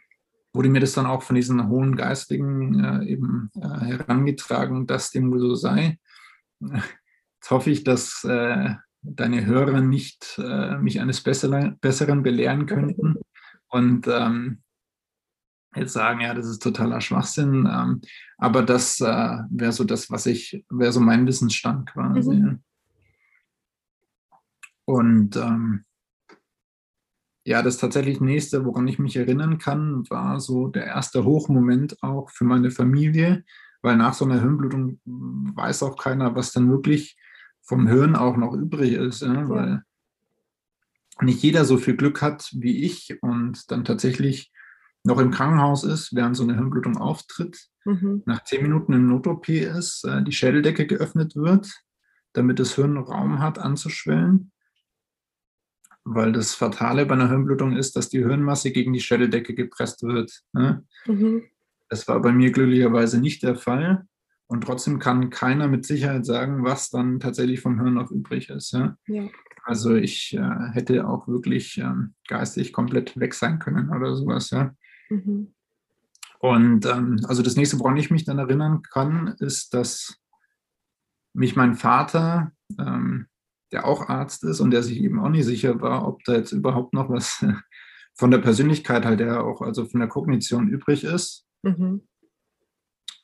Wurde 0.53 0.69
mir 0.69 0.79
das 0.79 0.93
dann 0.93 1.07
auch 1.07 1.23
von 1.23 1.35
diesen 1.35 1.67
hohen 1.67 1.95
Geistigen 1.95 2.83
äh, 2.83 3.05
eben 3.05 3.49
äh, 3.55 3.67
herangetragen, 3.67 4.85
dass 4.85 5.09
dem 5.09 5.31
wohl 5.31 5.39
so 5.39 5.55
sei. 5.55 5.97
Jetzt 6.59 7.49
hoffe 7.49 7.71
ich, 7.71 7.83
dass 7.83 8.23
äh, 8.23 8.75
deine 9.05 9.45
Hörer 9.45 9.81
nicht 9.81 10.39
äh, 10.39 10.77
mich 10.77 10.99
eines 10.99 11.21
Besseren, 11.21 11.77
Besseren 11.79 12.23
belehren 12.23 12.65
könnten 12.65 13.15
und 13.69 14.07
ähm, 14.07 14.63
jetzt 15.75 15.93
sagen, 15.93 16.21
ja, 16.21 16.33
das 16.33 16.47
ist 16.47 16.63
totaler 16.63 17.01
Schwachsinn. 17.01 17.69
Ähm, 17.71 18.01
aber 18.37 18.63
das 18.63 18.99
äh, 19.01 19.37
wäre 19.49 19.71
so 19.71 19.83
das, 19.83 20.09
was 20.09 20.25
ich, 20.25 20.63
wäre 20.69 20.91
so 20.91 20.99
mein 20.99 21.27
Wissensstand 21.27 21.89
quasi. 21.91 22.35
Mhm. 22.35 22.63
Und 24.85 25.35
ähm, 25.35 25.85
ja, 27.45 27.61
das 27.61 27.77
tatsächlich 27.77 28.21
nächste, 28.21 28.65
woran 28.65 28.87
ich 28.87 28.99
mich 28.99 29.15
erinnern 29.15 29.57
kann, 29.57 30.09
war 30.09 30.39
so 30.39 30.67
der 30.67 30.85
erste 30.85 31.25
Hochmoment 31.25 32.01
auch 32.01 32.29
für 32.31 32.43
meine 32.43 32.71
Familie, 32.71 33.43
weil 33.81 33.97
nach 33.97 34.13
so 34.13 34.25
einer 34.25 34.41
Hirnblutung 34.41 34.99
weiß 35.05 35.83
auch 35.83 35.97
keiner, 35.97 36.35
was 36.35 36.53
dann 36.53 36.69
wirklich 36.69 37.17
vom 37.65 37.87
Hirn 37.87 38.15
auch 38.15 38.37
noch 38.37 38.53
übrig 38.53 38.93
ist, 38.93 39.21
ja, 39.21 39.49
weil 39.49 39.83
nicht 41.21 41.41
jeder 41.41 41.65
so 41.65 41.77
viel 41.77 41.95
Glück 41.95 42.21
hat 42.21 42.49
wie 42.53 42.83
ich 42.83 43.17
und 43.21 43.71
dann 43.71 43.85
tatsächlich 43.85 44.51
noch 45.03 45.19
im 45.19 45.31
Krankenhaus 45.31 45.83
ist, 45.83 46.15
während 46.15 46.35
so 46.35 46.43
eine 46.43 46.55
Hirnblutung 46.55 46.97
auftritt, 46.97 47.67
mhm. 47.85 48.23
nach 48.25 48.43
zehn 48.43 48.63
Minuten 48.63 48.93
im 48.93 49.07
Not-OP 49.07 49.49
ist, 49.49 50.03
äh, 50.03 50.23
die 50.23 50.31
Schädeldecke 50.31 50.87
geöffnet 50.87 51.35
wird, 51.35 51.71
damit 52.33 52.59
das 52.59 52.75
Hirn 52.75 52.97
Raum 52.97 53.39
hat 53.39 53.59
anzuschwellen 53.59 54.51
weil 56.05 56.31
das 56.31 56.53
Fatale 56.53 57.05
bei 57.05 57.15
einer 57.15 57.29
Hirnblutung 57.29 57.75
ist, 57.75 57.95
dass 57.95 58.09
die 58.09 58.23
Hirnmasse 58.23 58.71
gegen 58.71 58.93
die 58.93 59.01
Schädeldecke 59.01 59.55
gepresst 59.55 60.03
wird. 60.03 60.43
Ne? 60.53 60.85
Mhm. 61.07 61.43
Das 61.89 62.07
war 62.07 62.21
bei 62.21 62.31
mir 62.31 62.51
glücklicherweise 62.51 63.19
nicht 63.19 63.43
der 63.43 63.55
Fall. 63.55 64.07
Und 64.47 64.63
trotzdem 64.63 64.99
kann 64.99 65.29
keiner 65.29 65.67
mit 65.67 65.85
Sicherheit 65.85 66.25
sagen, 66.25 66.63
was 66.63 66.89
dann 66.89 67.19
tatsächlich 67.19 67.61
vom 67.61 67.79
Hirn 67.79 67.95
noch 67.95 68.11
übrig 68.11 68.49
ist. 68.49 68.73
Ja? 68.73 68.97
Ja. 69.07 69.27
Also 69.63 69.95
ich 69.95 70.35
äh, 70.35 70.71
hätte 70.73 71.07
auch 71.07 71.27
wirklich 71.27 71.77
ähm, 71.79 72.13
geistig 72.27 72.71
komplett 72.71 73.19
weg 73.19 73.33
sein 73.33 73.57
können 73.57 73.89
oder 73.89 74.15
sowas. 74.15 74.51
Ja? 74.51 74.75
Mhm. 75.09 75.53
Und 76.39 76.85
ähm, 76.85 77.19
also 77.27 77.41
das 77.41 77.55
nächste, 77.55 77.79
woran 77.79 77.97
ich 77.97 78.11
mich 78.11 78.23
dann 78.23 78.37
erinnern 78.37 78.83
kann, 78.83 79.35
ist, 79.39 79.73
dass 79.73 80.15
mich 81.33 81.55
mein 81.55 81.73
Vater 81.73 82.51
ähm, 82.77 83.27
der 83.71 83.85
auch 83.85 84.07
Arzt 84.07 84.43
ist 84.43 84.59
und 84.59 84.71
der 84.71 84.83
sich 84.83 85.01
eben 85.01 85.19
auch 85.19 85.29
nicht 85.29 85.45
sicher 85.45 85.81
war, 85.81 86.07
ob 86.07 86.23
da 86.23 86.33
jetzt 86.35 86.51
überhaupt 86.51 86.93
noch 86.93 87.09
was 87.09 87.45
von 88.15 88.31
der 88.31 88.37
Persönlichkeit 88.37 89.05
halt 89.05 89.19
der 89.19 89.43
auch, 89.43 89.61
also 89.61 89.85
von 89.85 89.99
der 89.99 90.09
Kognition 90.09 90.69
übrig 90.69 91.03
ist. 91.03 91.45
Mhm. 91.63 92.07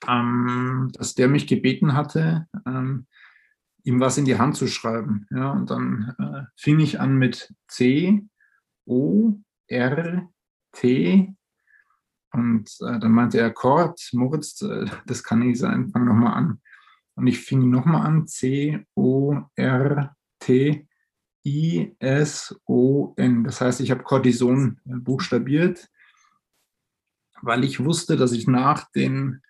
Ähm, 0.07 0.89
dass 0.93 1.13
der 1.13 1.27
mich 1.27 1.45
gebeten 1.47 1.93
hatte, 1.93 2.47
ähm, 2.65 3.05
ihm 3.83 3.99
was 3.99 4.17
in 4.17 4.25
die 4.25 4.37
Hand 4.37 4.55
zu 4.55 4.67
schreiben. 4.67 5.27
Ja, 5.29 5.51
und 5.51 5.69
dann 5.69 6.15
äh, 6.19 6.43
fing 6.55 6.79
ich 6.79 6.99
an 6.99 7.17
mit 7.17 7.53
C, 7.67 8.25
O, 8.85 9.35
R, 9.67 10.29
T. 10.71 11.35
Und 12.31 12.69
äh, 12.81 12.99
dann 12.99 13.11
meinte 13.11 13.39
er, 13.39 13.51
Kort, 13.51 14.09
Moritz, 14.13 14.61
äh, 14.61 14.85
das 15.05 15.23
kann 15.23 15.39
nicht 15.39 15.59
sein, 15.59 15.89
fang 15.89 16.05
nochmal 16.05 16.33
an. 16.33 16.61
Und 17.15 17.27
ich 17.27 17.39
fing 17.39 17.69
nochmal 17.69 18.05
an, 18.05 18.27
C, 18.27 18.85
O, 18.95 19.41
R, 19.55 20.15
T-I-S-O-N. 20.39 20.87
Das 23.43 23.61
heißt, 23.61 23.81
ich 23.81 23.91
habe 23.91 24.03
Cortison 24.03 24.79
äh, 24.85 24.95
buchstabiert, 24.95 25.89
weil 27.41 27.63
ich 27.63 27.83
wusste, 27.83 28.15
dass 28.15 28.31
ich 28.31 28.47
nach 28.47 28.89
den 28.91 29.41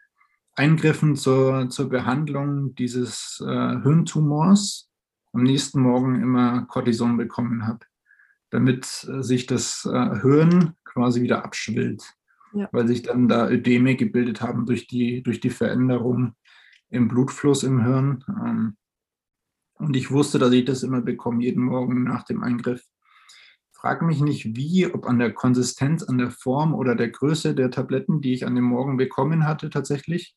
Eingriffen 0.56 1.16
zur, 1.16 1.70
zur 1.70 1.90
Behandlung 1.90 2.76
dieses 2.76 3.42
äh, 3.46 3.82
Hirntumors 3.82 4.90
am 5.34 5.44
nächsten 5.44 5.82
Morgen 5.82 6.22
immer 6.22 6.66
Cortison 6.66 7.18
bekommen 7.18 7.66
habe, 7.66 7.86
damit 8.50 9.08
äh, 9.10 9.24
sich 9.24 9.46
das 9.46 9.86
äh, 9.92 10.20
Hirn 10.22 10.76
quasi 10.84 11.22
wieder 11.22 11.46
abschwillt, 11.46 12.04
ja. 12.54 12.68
weil 12.72 12.88
sich 12.88 13.02
dann 13.02 13.30
da 13.30 13.50
Ödeme 13.50 13.96
gebildet 13.96 14.42
haben 14.42 14.66
durch 14.66 14.88
die, 14.88 15.24
durch 15.24 15.40
die 15.40 15.50
Veränderung 15.50 16.36
im 16.90 17.08
Blutfluss 17.08 17.64
im 17.64 17.84
Hirn. 17.84 18.24
Ähm, 18.28 18.78
und 19.76 19.96
ich 19.96 20.12
wusste, 20.12 20.38
dass 20.38 20.52
ich 20.52 20.66
das 20.66 20.84
immer 20.84 21.02
bekomme, 21.02 21.44
jeden 21.44 21.64
Morgen 21.64 22.04
nach 22.04 22.24
dem 22.24 22.44
Eingriff. 22.44 22.84
Frag 23.72 24.04
mich 24.04 24.22
nicht 24.22 24.56
wie, 24.56 24.86
ob 24.86 25.08
an 25.08 25.18
der 25.18 25.34
Konsistenz, 25.34 26.04
an 26.04 26.20
der 26.20 26.30
Form 26.30 26.76
oder 26.76 26.94
der 26.94 27.10
Größe 27.10 27.56
der 27.56 27.72
Tabletten, 27.72 28.22
die 28.22 28.34
ich 28.34 28.46
an 28.46 28.54
dem 28.54 28.66
Morgen 28.66 28.98
bekommen 28.98 29.48
hatte, 29.48 29.72
tatsächlich, 29.72 30.36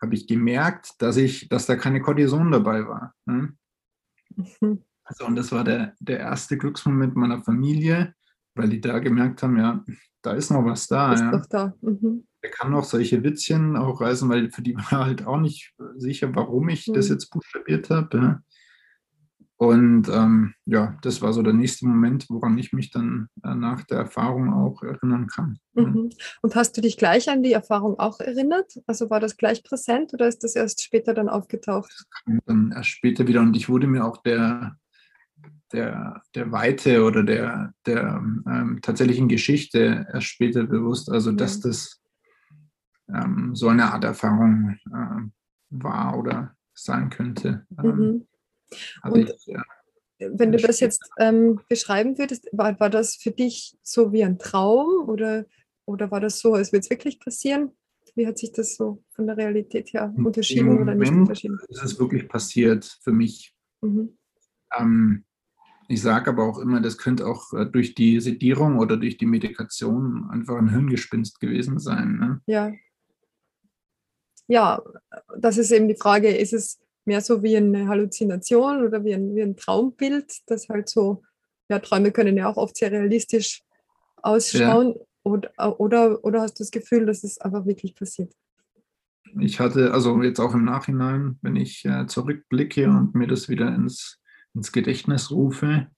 habe 0.00 0.14
ich 0.14 0.26
gemerkt, 0.26 0.90
dass 0.98 1.16
ich, 1.16 1.48
dass 1.48 1.66
da 1.66 1.76
keine 1.76 2.00
Cortison 2.00 2.50
dabei 2.50 2.86
war. 2.86 3.14
Ne? 3.26 3.54
Mhm. 4.60 4.82
Also, 5.04 5.24
und 5.24 5.36
das 5.36 5.52
war 5.52 5.62
der, 5.62 5.94
der 6.00 6.18
erste 6.18 6.58
Glücksmoment 6.58 7.14
meiner 7.14 7.42
Familie, 7.42 8.12
weil 8.54 8.68
die 8.68 8.80
da 8.80 8.98
gemerkt 8.98 9.42
haben, 9.42 9.56
ja, 9.56 9.82
da 10.20 10.32
ist 10.32 10.50
noch 10.50 10.64
was 10.64 10.88
da. 10.88 11.12
Ist 11.12 11.20
ja. 11.20 11.30
doch 11.30 11.46
da. 11.46 11.74
Mhm. 11.80 12.26
Er 12.42 12.50
kann 12.50 12.72
noch 12.72 12.84
solche 12.84 13.22
Witzchen 13.22 13.76
auch 13.76 14.00
reisen, 14.00 14.28
weil 14.28 14.50
für 14.50 14.62
die 14.62 14.76
war 14.76 15.06
halt 15.06 15.24
auch 15.24 15.38
nicht 15.38 15.74
sicher, 15.96 16.34
warum 16.34 16.68
ich 16.68 16.88
mhm. 16.88 16.94
das 16.94 17.08
jetzt 17.08 17.30
buchstabiert 17.30 17.88
habe. 17.88 18.18
Ja. 18.18 18.40
Und 19.58 20.08
ähm, 20.08 20.54
ja, 20.66 20.98
das 21.00 21.22
war 21.22 21.32
so 21.32 21.42
der 21.42 21.54
nächste 21.54 21.86
Moment, 21.86 22.26
woran 22.28 22.58
ich 22.58 22.74
mich 22.74 22.90
dann 22.90 23.28
äh, 23.42 23.54
nach 23.54 23.84
der 23.84 23.98
Erfahrung 23.98 24.52
auch 24.52 24.82
erinnern 24.82 25.28
kann. 25.28 25.58
Mhm. 25.72 26.10
Und 26.42 26.54
hast 26.54 26.76
du 26.76 26.82
dich 26.82 26.98
gleich 26.98 27.30
an 27.30 27.42
die 27.42 27.54
Erfahrung 27.54 27.98
auch 27.98 28.20
erinnert? 28.20 28.78
Also 28.86 29.08
war 29.08 29.18
das 29.18 29.38
gleich 29.38 29.64
präsent 29.64 30.12
oder 30.12 30.28
ist 30.28 30.44
das 30.44 30.56
erst 30.56 30.82
später 30.82 31.14
dann 31.14 31.30
aufgetaucht? 31.30 31.90
Das 31.90 32.06
kam 32.10 32.40
dann 32.44 32.72
erst 32.72 32.90
später 32.90 33.26
wieder 33.26 33.40
und 33.40 33.56
ich 33.56 33.70
wurde 33.70 33.86
mir 33.86 34.04
auch 34.04 34.18
der, 34.18 34.76
der, 35.72 36.22
der 36.34 36.52
Weite 36.52 37.02
oder 37.02 37.22
der, 37.22 37.72
der 37.86 38.22
ähm, 38.46 38.80
tatsächlichen 38.82 39.28
Geschichte 39.28 40.06
erst 40.12 40.26
später 40.26 40.64
bewusst. 40.64 41.10
Also, 41.10 41.32
dass 41.32 41.60
das 41.60 42.02
ähm, 43.08 43.54
so 43.54 43.68
eine 43.68 43.90
Art 43.90 44.04
Erfahrung 44.04 44.76
äh, 44.92 45.30
war 45.70 46.18
oder 46.18 46.54
sein 46.74 47.08
könnte. 47.08 47.66
Ähm, 47.82 47.96
mhm. 47.96 48.26
Also 49.02 49.16
Und 49.16 49.30
ich, 49.30 49.46
ja, 49.46 49.62
wenn 50.18 50.52
du 50.52 50.58
das 50.58 50.80
jetzt 50.80 51.02
ähm, 51.18 51.60
beschreiben 51.68 52.18
würdest, 52.18 52.48
war, 52.52 52.78
war 52.80 52.90
das 52.90 53.16
für 53.16 53.30
dich 53.30 53.76
so 53.82 54.12
wie 54.12 54.24
ein 54.24 54.38
Traum 54.38 55.08
oder, 55.08 55.44
oder 55.84 56.10
war 56.10 56.20
das 56.20 56.38
so, 56.38 56.54
als 56.54 56.72
würde 56.72 56.80
es 56.80 56.90
wirklich 56.90 57.20
passieren? 57.20 57.72
Wie 58.14 58.26
hat 58.26 58.38
sich 58.38 58.52
das 58.52 58.76
so 58.76 59.02
von 59.10 59.26
der 59.26 59.36
Realität 59.36 59.92
her 59.92 60.12
unterschieden 60.16 60.80
oder 60.80 60.94
nicht 60.94 61.12
unterschieden? 61.12 61.58
Ist 61.68 61.84
es 61.84 61.98
wirklich 61.98 62.28
passiert 62.28 62.98
für 63.02 63.12
mich? 63.12 63.54
Mhm. 63.82 64.16
Ähm, 64.78 65.24
ich 65.88 66.00
sage 66.00 66.30
aber 66.30 66.44
auch 66.44 66.58
immer, 66.58 66.80
das 66.80 66.96
könnte 66.96 67.26
auch 67.26 67.52
äh, 67.52 67.66
durch 67.66 67.94
die 67.94 68.18
Sedierung 68.20 68.78
oder 68.78 68.96
durch 68.96 69.18
die 69.18 69.26
Medikation 69.26 70.28
einfach 70.30 70.56
ein 70.56 70.70
Hirngespinst 70.70 71.40
gewesen 71.40 71.78
sein. 71.78 72.16
Ne? 72.16 72.40
Ja. 72.46 72.72
Ja, 74.48 74.82
das 75.38 75.58
ist 75.58 75.72
eben 75.72 75.88
die 75.88 75.96
Frage, 75.96 76.34
ist 76.34 76.52
es 76.52 76.80
mehr 77.06 77.20
so 77.20 77.42
wie 77.42 77.56
eine 77.56 77.88
Halluzination 77.88 78.84
oder 78.84 79.04
wie 79.04 79.14
ein, 79.14 79.34
wie 79.34 79.42
ein 79.42 79.56
Traumbild, 79.56 80.32
das 80.46 80.68
halt 80.68 80.88
so, 80.88 81.22
ja, 81.68 81.78
Träume 81.78 82.12
können 82.12 82.36
ja 82.36 82.48
auch 82.48 82.56
oft 82.56 82.76
sehr 82.76 82.92
realistisch 82.92 83.62
ausschauen. 84.16 84.94
Ja. 84.96 85.04
Oder, 85.22 85.80
oder, 85.80 86.24
oder 86.24 86.42
hast 86.42 86.58
du 86.58 86.62
das 86.62 86.70
Gefühl, 86.70 87.06
dass 87.06 87.24
es 87.24 87.38
einfach 87.38 87.66
wirklich 87.66 87.94
passiert? 87.94 88.32
Ich 89.40 89.58
hatte, 89.58 89.92
also 89.92 90.22
jetzt 90.22 90.38
auch 90.38 90.54
im 90.54 90.64
Nachhinein, 90.64 91.38
wenn 91.42 91.56
ich 91.56 91.84
äh, 91.84 92.06
zurückblicke 92.06 92.88
und 92.88 93.14
mir 93.14 93.26
das 93.26 93.48
wieder 93.48 93.74
ins, 93.74 94.20
ins 94.54 94.70
Gedächtnis 94.70 95.30
rufe, 95.32 95.88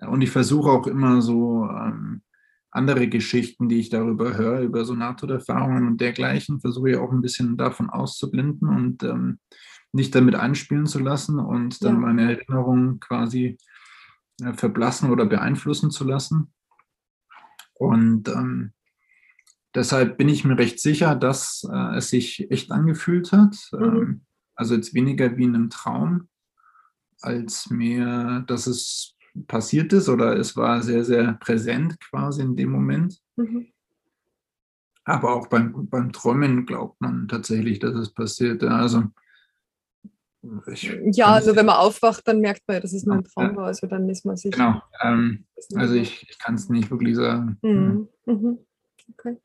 und 0.00 0.22
ich 0.22 0.30
versuche 0.30 0.70
auch 0.70 0.86
immer 0.86 1.22
so 1.22 1.68
ähm, 1.68 2.22
andere 2.70 3.08
Geschichten, 3.08 3.68
die 3.68 3.78
ich 3.78 3.90
darüber 3.90 4.36
höre, 4.36 4.60
über 4.62 4.84
so 4.84 4.94
Nahtoderfahrungen 4.94 5.86
und 5.86 6.00
dergleichen, 6.00 6.60
versuche 6.60 6.90
ich 6.90 6.96
auch 6.96 7.12
ein 7.12 7.20
bisschen 7.20 7.56
davon 7.56 7.90
auszublenden 7.90 8.68
und 8.68 9.02
ähm, 9.02 9.38
nicht 9.92 10.14
damit 10.14 10.34
einspielen 10.34 10.86
zu 10.86 10.98
lassen 10.98 11.38
und 11.38 11.84
dann 11.84 11.94
ja. 11.94 12.00
meine 12.00 12.32
Erinnerungen 12.32 12.98
quasi 13.00 13.58
äh, 14.42 14.52
verblassen 14.54 15.10
oder 15.10 15.26
beeinflussen 15.26 15.90
zu 15.90 16.04
lassen. 16.04 16.52
Und 17.74 18.28
ähm, 18.28 18.72
deshalb 19.74 20.16
bin 20.16 20.28
ich 20.28 20.44
mir 20.44 20.58
recht 20.58 20.80
sicher, 20.80 21.14
dass 21.14 21.66
äh, 21.70 21.96
es 21.96 22.08
sich 22.08 22.50
echt 22.50 22.70
angefühlt 22.70 23.32
hat. 23.32 23.56
Mhm. 23.72 23.82
Ähm, 23.82 24.20
also 24.54 24.74
jetzt 24.74 24.94
weniger 24.94 25.36
wie 25.36 25.44
in 25.44 25.54
einem 25.54 25.70
Traum, 25.70 26.28
als 27.20 27.70
mehr, 27.70 28.40
dass 28.46 28.66
es 28.66 29.16
passiert 29.46 29.92
ist 29.92 30.08
oder 30.08 30.36
es 30.36 30.56
war 30.56 30.82
sehr, 30.82 31.04
sehr 31.04 31.34
präsent 31.34 31.98
quasi 32.00 32.42
in 32.42 32.56
dem 32.56 32.70
Moment. 32.70 33.18
Mhm. 33.36 33.68
Aber 35.04 35.34
auch 35.34 35.48
beim, 35.48 35.88
beim 35.88 36.12
Träumen 36.12 36.64
glaubt 36.64 37.00
man 37.00 37.26
tatsächlich, 37.28 37.80
dass 37.80 37.94
es 37.96 38.12
passiert. 38.12 38.62
Also 38.62 39.04
ich 40.72 40.92
ja, 41.12 41.26
also 41.26 41.54
wenn 41.54 41.66
man 41.66 41.76
aufwacht, 41.76 42.26
dann 42.26 42.40
merkt 42.40 42.62
man 42.66 42.76
ja, 42.76 42.80
dass 42.80 42.92
es 42.92 43.04
nur 43.04 43.16
ein 43.16 43.24
Traum 43.24 43.56
war. 43.56 43.66
Also 43.66 43.86
dann 43.86 44.08
ist 44.08 44.24
man 44.24 44.36
sich. 44.36 44.52
Genau. 44.52 44.82
Ähm, 45.00 45.46
also 45.74 45.94
ich, 45.94 46.28
ich 46.28 46.38
kann 46.38 46.56
es 46.56 46.68
nicht 46.68 46.90
wirklich 46.90 47.16
sagen. 47.16 47.58
Mhm. 47.62 48.08
Mhm. 48.26 48.58
Okay. 49.12 49.36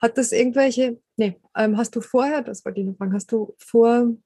Hat 0.00 0.18
das 0.18 0.32
irgendwelche, 0.32 1.00
nee, 1.16 1.40
ähm, 1.56 1.76
hast 1.76 1.94
du 1.94 2.00
vorher, 2.00 2.42
das 2.42 2.64
wollte 2.64 2.80
ich 2.80 2.86
noch 2.86 2.96
fragen, 2.96 3.12
hast 3.12 3.30
du 3.30 3.54
vor 3.58 4.16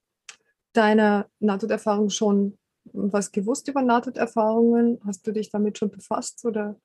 deiner 0.72 1.28
Nahtoderfahrung 1.38 2.10
schon 2.10 2.58
was 2.92 3.32
gewusst 3.32 3.68
über 3.68 3.82
Nahtoderfahrungen? 3.82 5.00
Hast 5.04 5.26
du 5.26 5.32
dich 5.32 5.50
damit 5.50 5.78
schon 5.78 5.90
befasst 5.90 6.44
oder, 6.44 6.80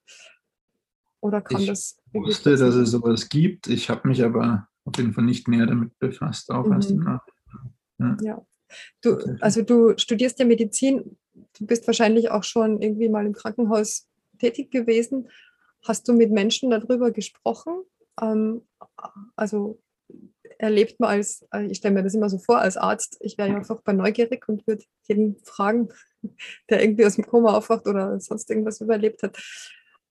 oder 1.21 1.41
kann 1.41 1.61
ich 1.61 1.67
das? 1.67 1.97
Ich 2.11 2.21
wusste, 2.21 2.51
dass 2.51 2.75
es 2.75 2.91
sowas 2.91 3.29
gibt. 3.29 3.67
Ich 3.67 3.89
habe 3.89 4.07
mich 4.07 4.23
aber 4.23 4.67
auf 4.83 4.97
jeden 4.97 5.13
Fall 5.13 5.23
nicht 5.23 5.47
näher 5.47 5.67
damit 5.67 5.97
befasst, 5.99 6.51
auch 6.51 6.65
mhm. 6.65 6.73
erst 6.73 6.91
im 6.91 6.99
Nachhinein. 6.99 7.77
Ja. 7.99 8.17
ja. 8.21 8.45
Du, 9.01 9.17
also 9.39 9.61
du 9.61 9.97
studierst 9.97 10.39
ja 10.39 10.45
Medizin, 10.45 11.17
du 11.33 11.65
bist 11.65 11.87
wahrscheinlich 11.87 12.31
auch 12.31 12.43
schon 12.43 12.81
irgendwie 12.81 13.09
mal 13.09 13.25
im 13.25 13.33
Krankenhaus 13.33 14.07
tätig 14.39 14.71
gewesen. 14.71 15.29
Hast 15.83 16.07
du 16.07 16.13
mit 16.13 16.31
Menschen 16.31 16.69
darüber 16.69 17.11
gesprochen? 17.11 17.83
Ähm, 18.21 18.61
also 19.35 19.79
erlebt 20.57 20.99
man 20.99 21.09
als, 21.09 21.45
äh, 21.53 21.65
ich 21.65 21.77
stelle 21.77 21.95
mir 21.95 22.03
das 22.03 22.13
immer 22.13 22.29
so 22.29 22.37
vor, 22.37 22.59
als 22.59 22.77
Arzt, 22.77 23.17
ich 23.21 23.37
wäre 23.37 23.49
ja 23.49 23.55
einfach 23.55 23.81
bei 23.81 23.93
neugierig 23.93 24.47
und 24.47 24.65
würde 24.67 24.83
jeden 25.07 25.37
fragen, 25.43 25.89
der 26.69 26.83
irgendwie 26.83 27.05
aus 27.05 27.15
dem 27.15 27.25
Koma 27.25 27.55
aufwacht 27.57 27.87
oder 27.87 28.19
sonst 28.19 28.49
irgendwas 28.49 28.81
überlebt 28.81 29.23
hat. 29.23 29.37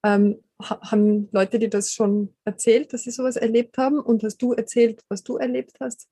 Ähm, 0.02 0.42
haben 0.60 1.28
Leute 1.32 1.58
dir 1.58 1.70
das 1.70 1.92
schon 1.92 2.34
erzählt, 2.44 2.92
dass 2.92 3.02
sie 3.04 3.10
sowas 3.10 3.36
erlebt 3.36 3.78
haben? 3.78 4.00
Und 4.00 4.22
hast 4.22 4.38
du 4.38 4.52
erzählt, 4.52 5.04
was 5.08 5.22
du 5.22 5.36
erlebt 5.36 5.76
hast? 5.80 6.08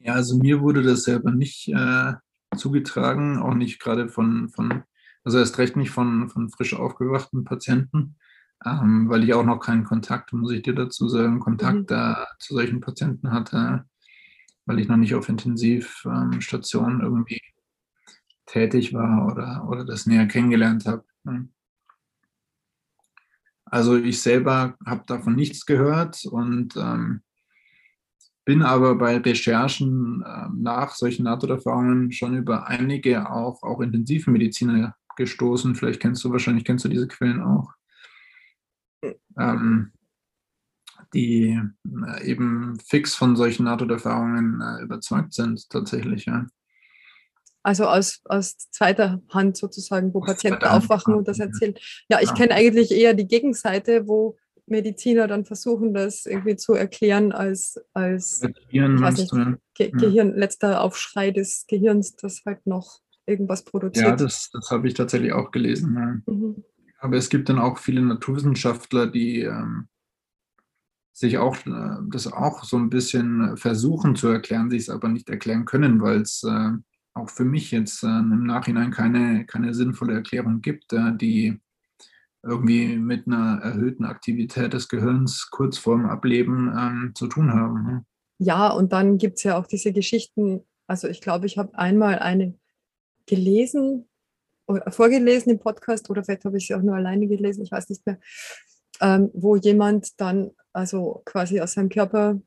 Ja, 0.00 0.14
also 0.14 0.38
mir 0.38 0.60
wurde 0.60 0.82
das 0.82 1.02
selber 1.02 1.30
nicht 1.30 1.68
äh, 1.68 2.12
zugetragen, 2.56 3.38
auch 3.38 3.54
nicht 3.54 3.80
gerade 3.80 4.08
von, 4.08 4.48
von, 4.48 4.84
also 5.24 5.38
erst 5.38 5.58
recht 5.58 5.76
nicht 5.76 5.90
von, 5.90 6.28
von 6.28 6.48
frisch 6.50 6.74
aufgewachten 6.74 7.44
Patienten, 7.44 8.16
ähm, 8.64 9.08
weil 9.08 9.24
ich 9.24 9.34
auch 9.34 9.44
noch 9.44 9.60
keinen 9.60 9.84
Kontakt, 9.84 10.32
muss 10.32 10.52
ich 10.52 10.62
dir 10.62 10.74
dazu 10.74 11.08
sagen, 11.08 11.40
Kontakt 11.40 11.90
mhm. 11.90 11.96
äh, 11.96 12.14
zu 12.38 12.54
solchen 12.54 12.80
Patienten 12.80 13.32
hatte, 13.32 13.84
weil 14.66 14.78
ich 14.78 14.88
noch 14.88 14.96
nicht 14.96 15.14
auf 15.14 15.28
Intensivstation 15.28 16.92
ähm, 16.92 17.00
irgendwie 17.00 17.40
tätig 18.46 18.94
war 18.94 19.26
oder, 19.26 19.68
oder 19.68 19.84
das 19.84 20.06
näher 20.06 20.26
kennengelernt 20.26 20.86
habe. 20.86 21.04
Ne? 21.24 21.48
Also 23.64 23.96
ich 23.96 24.22
selber 24.22 24.76
habe 24.86 25.04
davon 25.06 25.34
nichts 25.34 25.66
gehört 25.66 26.24
und 26.24 26.76
ähm, 26.76 27.22
bin 28.48 28.62
aber 28.62 28.94
bei 28.94 29.18
Recherchen 29.18 30.24
äh, 30.26 30.46
nach 30.56 30.94
solchen 30.94 31.24
Nahtoderfahrungen 31.24 32.10
schon 32.12 32.34
über 32.34 32.66
einige 32.66 33.30
auch, 33.30 33.62
auch 33.62 33.80
Intensivmediziner 33.80 34.96
gestoßen. 35.16 35.74
Vielleicht 35.74 36.00
kennst 36.00 36.24
du 36.24 36.30
wahrscheinlich, 36.32 36.64
kennst 36.64 36.82
du 36.86 36.88
diese 36.88 37.08
Quellen 37.08 37.42
auch. 37.42 37.74
Ähm, 39.38 39.92
die 41.12 41.60
äh, 42.06 42.24
eben 42.24 42.78
fix 42.80 43.14
von 43.14 43.36
solchen 43.36 43.64
Nahtoderfahrungen 43.64 44.62
äh, 44.62 44.82
überzeugt 44.82 45.34
sind, 45.34 45.68
tatsächlich. 45.68 46.24
Ja. 46.24 46.46
Also 47.62 47.84
aus, 47.84 48.22
aus 48.24 48.56
zweiter 48.70 49.20
Hand 49.28 49.58
sozusagen, 49.58 50.14
wo 50.14 50.20
aus 50.20 50.26
Patienten 50.26 50.64
aufwachen 50.64 51.12
und 51.12 51.28
das 51.28 51.38
erzählen. 51.38 51.74
Ja, 52.08 52.22
ich 52.22 52.30
ja. 52.30 52.34
kenne 52.34 52.54
eigentlich 52.54 52.92
eher 52.92 53.12
die 53.12 53.28
Gegenseite, 53.28 54.08
wo 54.08 54.38
Mediziner 54.70 55.26
dann 55.26 55.44
versuchen, 55.44 55.94
das 55.94 56.26
irgendwie 56.26 56.56
zu 56.56 56.74
erklären 56.74 57.32
als, 57.32 57.80
als 57.92 58.40
Gehirn, 58.40 58.96
nicht, 58.96 59.30
Ge 59.74 59.90
Gehirn, 59.90 60.34
letzter 60.34 60.82
Aufschrei 60.82 61.30
des 61.30 61.66
Gehirns, 61.68 62.16
das 62.16 62.42
halt 62.44 62.66
noch 62.66 63.00
irgendwas 63.26 63.64
produziert. 63.64 64.06
Ja, 64.06 64.16
das, 64.16 64.50
das 64.52 64.70
habe 64.70 64.88
ich 64.88 64.94
tatsächlich 64.94 65.32
auch 65.32 65.50
gelesen. 65.50 65.94
Ja. 65.94 66.32
Mhm. 66.32 66.64
Aber 67.00 67.16
es 67.16 67.28
gibt 67.28 67.48
dann 67.48 67.58
auch 67.58 67.78
viele 67.78 68.02
Naturwissenschaftler, 68.02 69.06
die 69.06 69.42
ähm, 69.42 69.88
sich 71.12 71.38
auch 71.38 71.56
äh, 71.66 71.96
das 72.10 72.26
auch 72.26 72.64
so 72.64 72.76
ein 72.76 72.90
bisschen 72.90 73.56
versuchen 73.56 74.16
zu 74.16 74.28
erklären, 74.28 74.70
sich 74.70 74.82
es 74.82 74.90
aber 74.90 75.08
nicht 75.08 75.28
erklären 75.28 75.64
können, 75.64 76.00
weil 76.00 76.22
es 76.22 76.42
äh, 76.44 76.70
auch 77.14 77.30
für 77.30 77.44
mich 77.44 77.70
jetzt 77.70 78.02
äh, 78.02 78.06
im 78.06 78.44
Nachhinein 78.44 78.90
keine, 78.90 79.44
keine 79.46 79.74
sinnvolle 79.74 80.14
Erklärung 80.14 80.60
gibt, 80.60 80.92
äh, 80.92 81.16
die 81.16 81.60
irgendwie 82.42 82.96
mit 82.96 83.26
einer 83.26 83.60
erhöhten 83.62 84.04
Aktivität 84.04 84.72
des 84.72 84.88
Gehirns 84.88 85.48
kurz 85.50 85.78
vorm 85.78 86.06
Ableben 86.06 86.72
ähm, 86.76 87.12
zu 87.14 87.26
tun 87.26 87.52
haben. 87.52 87.82
Ne? 87.84 88.04
Ja, 88.38 88.68
und 88.68 88.92
dann 88.92 89.18
gibt 89.18 89.38
es 89.38 89.44
ja 89.44 89.58
auch 89.58 89.66
diese 89.66 89.92
Geschichten. 89.92 90.64
Also 90.86 91.08
ich 91.08 91.20
glaube, 91.20 91.46
ich 91.46 91.58
habe 91.58 91.76
einmal 91.76 92.18
eine 92.20 92.54
gelesen, 93.26 94.08
vorgelesen 94.88 95.52
im 95.52 95.58
Podcast 95.58 96.08
oder 96.10 96.24
vielleicht 96.24 96.44
habe 96.44 96.56
ich 96.56 96.66
sie 96.66 96.74
auch 96.74 96.82
nur 96.82 96.94
alleine 96.94 97.26
gelesen, 97.26 97.64
ich 97.64 97.72
weiß 97.72 97.88
nicht 97.88 98.06
mehr, 98.06 98.18
ähm, 99.00 99.30
wo 99.32 99.56
jemand 99.56 100.20
dann 100.20 100.50
also 100.72 101.22
quasi 101.24 101.60
aus 101.60 101.72
seinem 101.72 101.88
Körper 101.88 102.40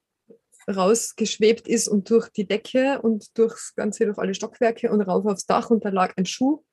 rausgeschwebt 0.69 1.67
ist 1.67 1.87
und 1.87 2.09
durch 2.09 2.29
die 2.29 2.45
Decke 2.45 3.01
und 3.01 3.37
durchs 3.37 3.73
Ganze, 3.75 4.05
durch 4.05 4.17
alle 4.17 4.33
Stockwerke 4.33 4.91
und 4.91 5.01
rauf 5.01 5.25
aufs 5.25 5.45
Dach 5.45 5.69
und 5.69 5.83
da 5.83 5.89
lag 5.89 6.13
ein 6.17 6.25
Schuh 6.25 6.63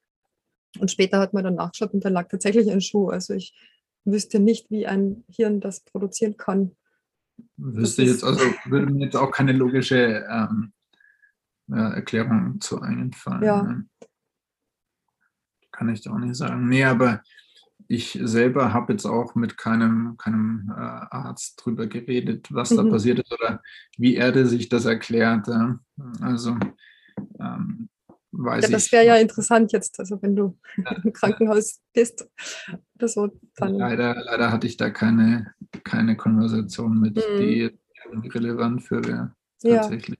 und 0.78 0.90
später 0.90 1.18
hat 1.18 1.32
man 1.32 1.44
dann 1.44 1.54
nachgeschaut 1.54 1.94
und 1.94 2.04
da 2.04 2.08
lag 2.08 2.28
tatsächlich 2.28 2.70
ein 2.70 2.80
Schuh. 2.80 3.08
Also 3.08 3.34
ich 3.34 3.54
wüsste 4.04 4.38
nicht, 4.40 4.70
wie 4.70 4.86
ein 4.86 5.24
Hirn 5.28 5.60
das 5.60 5.80
produzieren 5.80 6.36
kann. 6.36 6.76
Wüsste 7.56 8.02
jetzt, 8.02 8.24
also 8.24 8.40
würde 8.66 8.86
mir 8.86 9.06
jetzt 9.06 9.16
auch 9.16 9.30
keine 9.30 9.52
logische 9.52 10.26
ähm, 10.28 10.72
Erklärung 11.70 12.60
zu 12.60 12.80
einfallen. 12.80 13.42
Ja. 13.42 13.82
kann 15.70 15.88
ich 15.90 16.08
auch 16.08 16.18
nicht 16.18 16.34
sagen. 16.34 16.68
Nee, 16.68 16.84
aber 16.84 17.22
ich 17.86 18.18
selber 18.22 18.72
habe 18.72 18.92
jetzt 18.92 19.06
auch 19.06 19.34
mit 19.34 19.56
keinem, 19.56 20.16
keinem 20.18 20.70
äh, 20.70 20.80
Arzt 20.80 21.64
drüber 21.64 21.86
geredet, 21.86 22.48
was 22.50 22.70
mhm. 22.70 22.76
da 22.76 22.84
passiert 22.84 23.20
ist 23.20 23.32
oder 23.32 23.62
wie 23.96 24.16
er 24.16 24.46
sich 24.46 24.68
das 24.68 24.84
erklärt. 24.84 25.46
Ja. 25.48 25.78
Also 26.20 26.56
ähm, 27.40 27.88
weiß 28.32 28.64
ja, 28.64 28.70
das 28.70 28.92
wäre 28.92 29.06
ja 29.06 29.16
interessant 29.16 29.72
jetzt, 29.72 29.98
also 29.98 30.20
wenn 30.22 30.36
du 30.36 30.58
ja. 30.76 30.96
im 31.02 31.12
Krankenhaus 31.12 31.80
bist 31.92 32.28
oder 32.96 33.08
so. 33.08 33.28
Dann 33.56 33.74
leider, 33.74 34.14
leider 34.24 34.52
hatte 34.52 34.66
ich 34.66 34.76
da 34.76 34.90
keine, 34.90 35.54
keine 35.84 36.16
Konversation 36.16 37.00
mit, 37.00 37.16
mhm. 37.16 37.38
die 37.40 37.78
relevant 38.28 38.82
für 38.82 39.04
wäre. 39.04 39.34
Tatsächlich. 39.62 40.18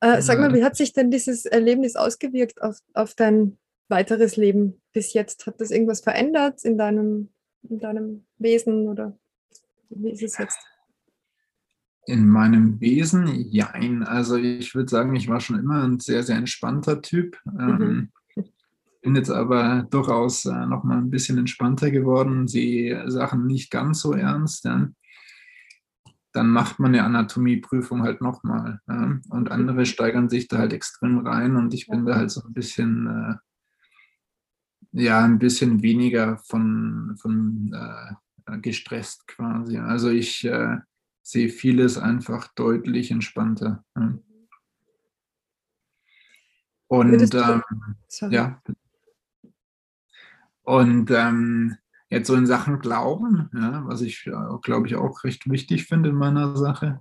Äh, 0.00 0.20
sag 0.20 0.38
mal, 0.38 0.52
wie 0.52 0.62
hat 0.62 0.76
sich 0.76 0.92
denn 0.92 1.10
dieses 1.10 1.46
Erlebnis 1.46 1.96
ausgewirkt 1.96 2.60
auf, 2.62 2.78
auf 2.92 3.14
dein 3.14 3.58
weiteres 3.88 4.36
Leben 4.36 4.80
bis 4.92 5.14
jetzt? 5.14 5.46
Hat 5.46 5.60
das 5.60 5.70
irgendwas 5.70 6.00
verändert 6.00 6.64
in 6.64 6.76
deinem, 6.76 7.30
in 7.62 7.78
deinem 7.78 8.26
Wesen 8.38 8.88
oder 8.88 9.18
wie 9.88 10.10
ist 10.10 10.22
es 10.22 10.38
jetzt? 10.38 10.58
In 12.06 12.28
meinem 12.28 12.80
Wesen, 12.80 13.26
jein. 13.50 14.02
Also 14.02 14.36
ich 14.36 14.74
würde 14.74 14.88
sagen, 14.88 15.14
ich 15.16 15.28
war 15.28 15.40
schon 15.40 15.58
immer 15.58 15.82
ein 15.82 15.98
sehr, 15.98 16.22
sehr 16.22 16.36
entspannter 16.36 17.02
Typ. 17.02 17.38
Mhm. 17.44 17.60
Ähm, 17.82 18.08
bin 19.02 19.16
jetzt 19.16 19.30
aber 19.30 19.86
durchaus 19.90 20.44
äh, 20.46 20.66
noch 20.66 20.84
mal 20.84 20.98
ein 20.98 21.10
bisschen 21.10 21.38
entspannter 21.38 21.90
geworden, 21.90 22.48
sehe 22.48 23.10
Sachen 23.10 23.46
nicht 23.46 23.70
ganz 23.70 24.00
so 24.00 24.12
ernst. 24.12 24.64
Ja 24.64 24.88
dann 26.36 26.50
macht 26.50 26.78
man 26.78 26.94
eine 26.94 27.02
Anatomieprüfung 27.02 28.02
halt 28.02 28.20
nochmal. 28.20 28.80
Ja? 28.86 29.18
Und 29.30 29.50
andere 29.50 29.86
steigern 29.86 30.28
sich 30.28 30.48
da 30.48 30.58
halt 30.58 30.74
extrem 30.74 31.26
rein 31.26 31.56
und 31.56 31.72
ich 31.72 31.86
bin 31.86 32.04
da 32.04 32.16
halt 32.16 32.30
so 32.30 32.42
ein 32.42 32.52
bisschen, 32.52 33.40
äh, 34.92 35.02
ja, 35.02 35.24
ein 35.24 35.38
bisschen 35.38 35.82
weniger 35.82 36.36
von, 36.36 37.16
von 37.18 37.72
äh, 37.74 38.58
gestresst 38.58 39.26
quasi. 39.26 39.78
Also 39.78 40.10
ich 40.10 40.44
äh, 40.44 40.76
sehe 41.26 41.48
vieles 41.48 41.98
einfach 41.98 42.48
deutlich 42.54 43.10
entspannter. 43.10 43.84
Und 46.88 47.34
ähm, 47.34 47.62
ja. 48.30 48.62
Und 50.62 51.10
ähm, 51.10 51.78
Jetzt 52.08 52.28
so 52.28 52.34
in 52.34 52.46
Sachen 52.46 52.78
Glauben, 52.78 53.50
ja, 53.52 53.84
was 53.86 54.00
ich, 54.00 54.30
glaube 54.62 54.86
ich, 54.86 54.94
auch 54.94 55.24
recht 55.24 55.50
wichtig 55.50 55.86
finde 55.86 56.10
in 56.10 56.14
meiner 56.14 56.56
Sache, 56.56 57.00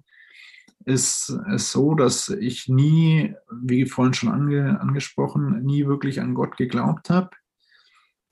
ist 0.84 1.30
es 1.48 1.72
so, 1.72 1.94
dass 1.94 2.30
ich 2.30 2.68
nie, 2.68 3.36
wie 3.52 3.86
vorhin 3.86 4.16
schon 4.16 4.30
ange, 4.30 4.80
angesprochen, 4.82 5.62
nie 5.64 5.86
wirklich 5.86 6.22
an 6.22 6.34
Gott 6.34 6.58
geglaubt 6.58 7.12
habe. 7.12 7.30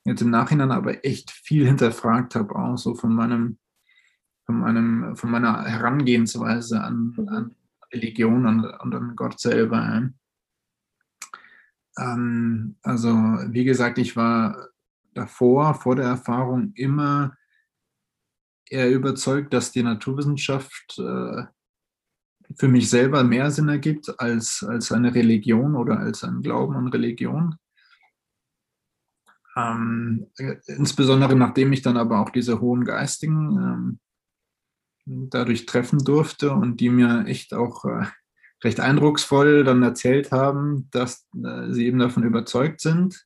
Jetzt 0.03 0.21
im 0.21 0.32
Nachhinein 0.32 0.71
aber 0.71 1.06
echt 1.06 1.29
viel 1.29 1.65
hinterfragt 1.65 2.34
habe, 2.36 2.56
auch 2.56 2.77
so 2.77 2.95
von 2.95 3.13
meinem, 3.13 3.60
von 4.45 4.60
meinem, 4.60 5.15
von 5.15 5.32
meiner 5.32 5.63
Herangehensweise 5.63 6.82
an, 6.82 7.13
mhm. 7.15 7.29
an 7.29 7.56
Religion 7.93 8.45
und, 8.45 8.65
und, 8.65 8.95
an 8.95 9.15
Gott 9.15 9.39
selber. 9.39 10.10
Ähm, 11.99 12.75
also, 12.82 13.10
wie 13.10 13.63
gesagt, 13.63 13.97
ich 13.97 14.15
war 14.15 14.69
davor, 15.13 15.75
vor 15.75 15.95
der 15.95 16.06
Erfahrung 16.06 16.73
immer 16.75 17.38
eher 18.69 18.91
überzeugt, 18.91 19.53
dass 19.53 19.71
die 19.71 19.84
Naturwissenschaft 19.84 20.97
äh, 20.97 21.43
für 22.56 22.67
mich 22.67 22.89
selber 22.89 23.23
mehr 23.23 23.51
Sinn 23.51 23.69
ergibt 23.69 24.19
als, 24.19 24.65
als 24.67 24.91
eine 24.91 25.13
Religion 25.13 25.75
oder 25.75 25.99
als 25.99 26.23
ein 26.23 26.41
Glauben 26.41 26.75
an 26.75 26.88
Religion. 26.88 27.56
Ähm, 29.56 30.27
äh, 30.38 30.56
insbesondere 30.65 31.36
nachdem 31.36 31.71
ich 31.73 31.84
dann 31.84 31.97
aber 31.97 32.19
auch 32.19 32.32
diese 32.32 32.60
hohen 32.60 32.86
Geistigen 32.86 33.58
ähm, 33.58 33.99
dadurch 35.06 35.66
treffen 35.66 36.00
durfte 36.00 36.52
und 36.52 36.80
die 36.80 36.89
mir 36.89 37.26
echt 37.28 37.54
auch 37.54 37.86
äh, 37.86 38.06
recht 38.63 38.80
eindrucksvoll 38.80 39.63
dann 39.63 39.84
erzählt 39.84 40.32
haben, 40.32 40.88
dass 40.92 41.28
äh, 41.44 41.72
sie 41.72 41.88
eben 41.88 42.00
davon 42.00 42.24
überzeugt 42.24 42.82
sind, 42.82 43.26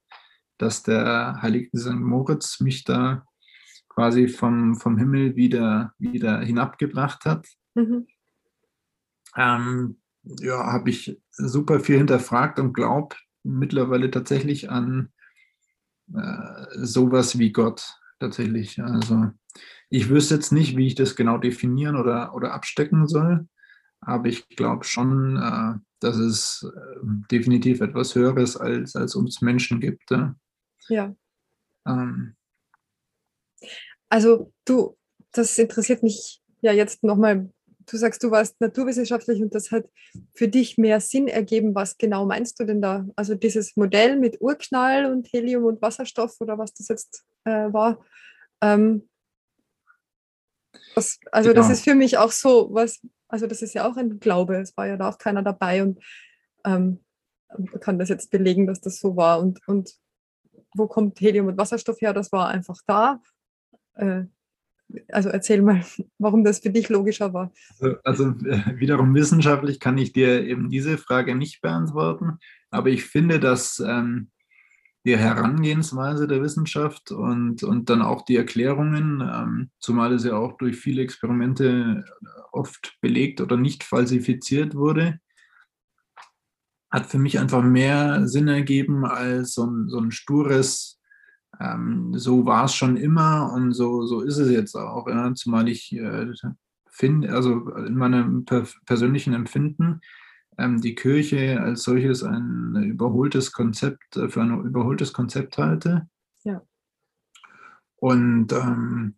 dass 0.58 0.84
der 0.84 1.40
heilige 1.42 1.78
St. 1.78 1.92
Moritz 1.94 2.60
mich 2.60 2.84
da 2.84 3.26
quasi 3.90 4.28
vom, 4.28 4.76
vom 4.76 4.98
Himmel 4.98 5.36
wieder, 5.36 5.94
wieder 5.98 6.40
hinabgebracht 6.40 7.26
hat. 7.26 7.48
Mhm. 7.76 8.08
Ähm, 9.36 10.00
ja, 10.24 10.72
habe 10.72 10.90
ich 10.90 11.20
super 11.32 11.80
viel 11.80 11.98
hinterfragt 11.98 12.60
und 12.60 12.74
glaube 12.74 13.16
mittlerweile 13.44 14.12
tatsächlich 14.12 14.70
an 14.70 15.10
äh, 16.14 16.66
sowas 16.74 17.38
wie 17.38 17.52
Gott 17.52 17.98
tatsächlich. 18.20 18.82
Also 18.82 19.32
ich 19.90 20.10
wüsste 20.10 20.36
jetzt 20.36 20.52
nicht, 20.52 20.78
wie 20.78 20.88
ich 20.88 20.96
das 20.96 21.16
genau 21.16 21.38
definieren 21.38 21.96
oder, 21.96 22.34
oder 22.34 22.54
abstecken 22.54 23.08
soll, 23.08 23.48
aber 24.02 24.28
ich 24.28 24.48
glaube 24.50 24.84
schon, 24.84 25.38
äh, 25.38 25.80
dass 26.00 26.18
es 26.18 26.70
äh, 26.76 27.00
definitiv 27.32 27.82
etwas 27.82 28.16
Höheres 28.16 28.58
als, 28.58 28.96
als 28.96 29.16
uns 29.16 29.42
Menschen 29.42 29.80
gibt. 29.80 30.12
Ja. 30.12 30.36
Ja. 30.90 31.16
Ähm. 31.88 32.36
Also 34.10 34.54
du, 34.66 34.98
das 35.32 35.58
interessiert 35.58 36.04
mich 36.04 36.42
ja 36.62 36.72
jetzt 36.72 37.04
nochmal. 37.04 37.52
Du 37.90 37.96
sagst, 37.96 38.22
du 38.22 38.32
warst 38.32 38.60
naturwissenschaftlich 38.60 39.42
und 39.42 39.56
das 39.56 39.72
hat 39.72 39.86
für 40.34 40.50
dich 40.50 40.78
mehr 40.78 41.00
Sinn 41.00 41.28
ergeben. 41.30 41.74
Was 41.74 41.98
genau 41.98 42.26
meinst 42.26 42.60
du 42.60 42.66
denn 42.66 42.82
da? 42.82 43.08
Also 43.16 43.34
dieses 43.34 43.78
Modell 43.78 44.18
mit 44.18 44.42
Urknall 44.42 45.06
und 45.06 45.28
Helium 45.32 45.64
und 45.64 45.82
Wasserstoff 45.82 46.36
oder 46.42 46.58
was 46.58 46.74
das 46.74 46.90
jetzt 46.90 47.24
äh, 47.46 47.72
war. 47.72 48.04
Ähm, 48.62 49.08
was, 50.96 51.20
also 51.32 51.50
genau. 51.50 51.62
das 51.62 51.72
ist 51.72 51.86
für 51.86 51.96
mich 51.96 52.18
auch 52.18 52.32
so, 52.32 52.70
was, 52.74 53.00
also 53.30 53.48
das 53.48 53.62
ist 53.62 53.74
ja 53.74 53.90
auch 53.90 53.96
ein 53.96 54.20
Glaube. 54.20 54.58
Es 54.58 54.76
war 54.76 54.88
ja 54.88 54.98
da 54.98 55.10
auch 55.10 55.18
keiner 55.18 55.42
dabei 55.42 55.82
und 55.82 56.04
ähm, 56.66 57.04
kann 57.80 58.00
das 58.00 58.10
jetzt 58.10 58.32
belegen, 58.32 58.68
dass 58.68 58.82
das 58.82 59.00
so 59.00 59.16
war. 59.16 59.40
Und, 59.40 59.66
und 59.68 59.94
wo 60.76 60.88
kommt 60.88 61.22
Helium 61.22 61.48
und 61.48 61.58
Wasserstoff 61.58 62.02
her? 62.02 62.14
Das 62.14 62.34
war 62.34 62.50
einfach 62.50 62.78
da. 62.86 63.22
Äh, 63.94 64.26
also 65.10 65.30
erzähl 65.30 65.62
mal, 65.62 65.84
warum 66.18 66.44
das 66.44 66.60
für 66.60 66.70
dich 66.70 66.90
logischer 66.90 67.34
war. 67.34 67.52
Also, 67.80 67.96
also 68.04 68.24
äh, 68.48 68.80
wiederum 68.80 69.14
wissenschaftlich 69.16 69.80
kann 69.80 69.98
ich 69.98 70.14
dir 70.14 70.44
eben 70.46 70.70
diese 70.70 70.98
Frage 70.98 71.36
nicht 71.36 71.62
beantworten, 71.62 72.40
aber 72.70 72.90
ich 72.90 73.06
finde, 73.06 73.40
dass 73.40 73.80
ähm, 73.80 74.30
die 75.06 75.18
Herangehensweise 75.18 76.28
der 76.28 76.42
Wissenschaft 76.42 77.12
und, 77.12 77.64
und 77.64 77.90
dann 77.90 78.02
auch 78.02 78.24
die 78.24 78.36
Erklärungen, 78.36 79.22
ähm, 79.22 79.70
zumal 79.80 80.14
es 80.14 80.26
ja 80.26 80.36
auch 80.36 80.58
durch 80.58 80.76
viele 80.76 81.02
Experimente 81.02 82.04
oft 82.52 82.98
belegt 83.00 83.40
oder 83.40 83.56
nicht 83.56 83.86
falsifiziert 83.86 84.76
wurde, 84.76 85.20
hat 86.90 87.06
für 87.06 87.20
mich 87.20 87.40
einfach 87.40 87.64
mehr 87.64 88.28
Sinn 88.28 88.50
ergeben 88.50 89.06
als 89.06 89.54
so 89.54 89.66
ein, 89.66 89.88
so 89.88 90.00
ein 90.00 90.12
stures, 90.12 90.97
ähm, 91.60 92.14
so 92.16 92.46
war 92.46 92.66
es 92.66 92.74
schon 92.74 92.98
immer 92.98 93.52
und 93.54 93.74
so, 93.74 94.06
so 94.06 94.22
ist 94.22 94.38
es 94.38 94.50
jetzt 94.52 94.76
auch. 94.76 95.08
Ja? 95.08 95.34
Zumal 95.34 95.68
ich 95.68 95.94
äh, 95.94 96.32
finde, 96.90 97.34
also 97.34 97.70
in 97.76 97.96
meinem 97.96 98.46
per 98.46 98.68
persönlichen 98.86 99.34
Empfinden, 99.34 100.02
ähm, 100.58 100.82
die 100.82 100.96
Kirche 100.96 101.62
als 101.62 101.84
solches 101.84 102.24
ein 102.24 102.76
überholtes 102.84 103.52
Konzept, 103.52 104.18
äh, 104.18 104.30
für 104.30 104.42
ein 104.42 104.66
überholtes 104.66 105.14
Konzept 105.14 105.58
halte. 105.58 106.08
Ja. 106.44 106.62
Und 107.98 108.52
ähm, 108.54 109.16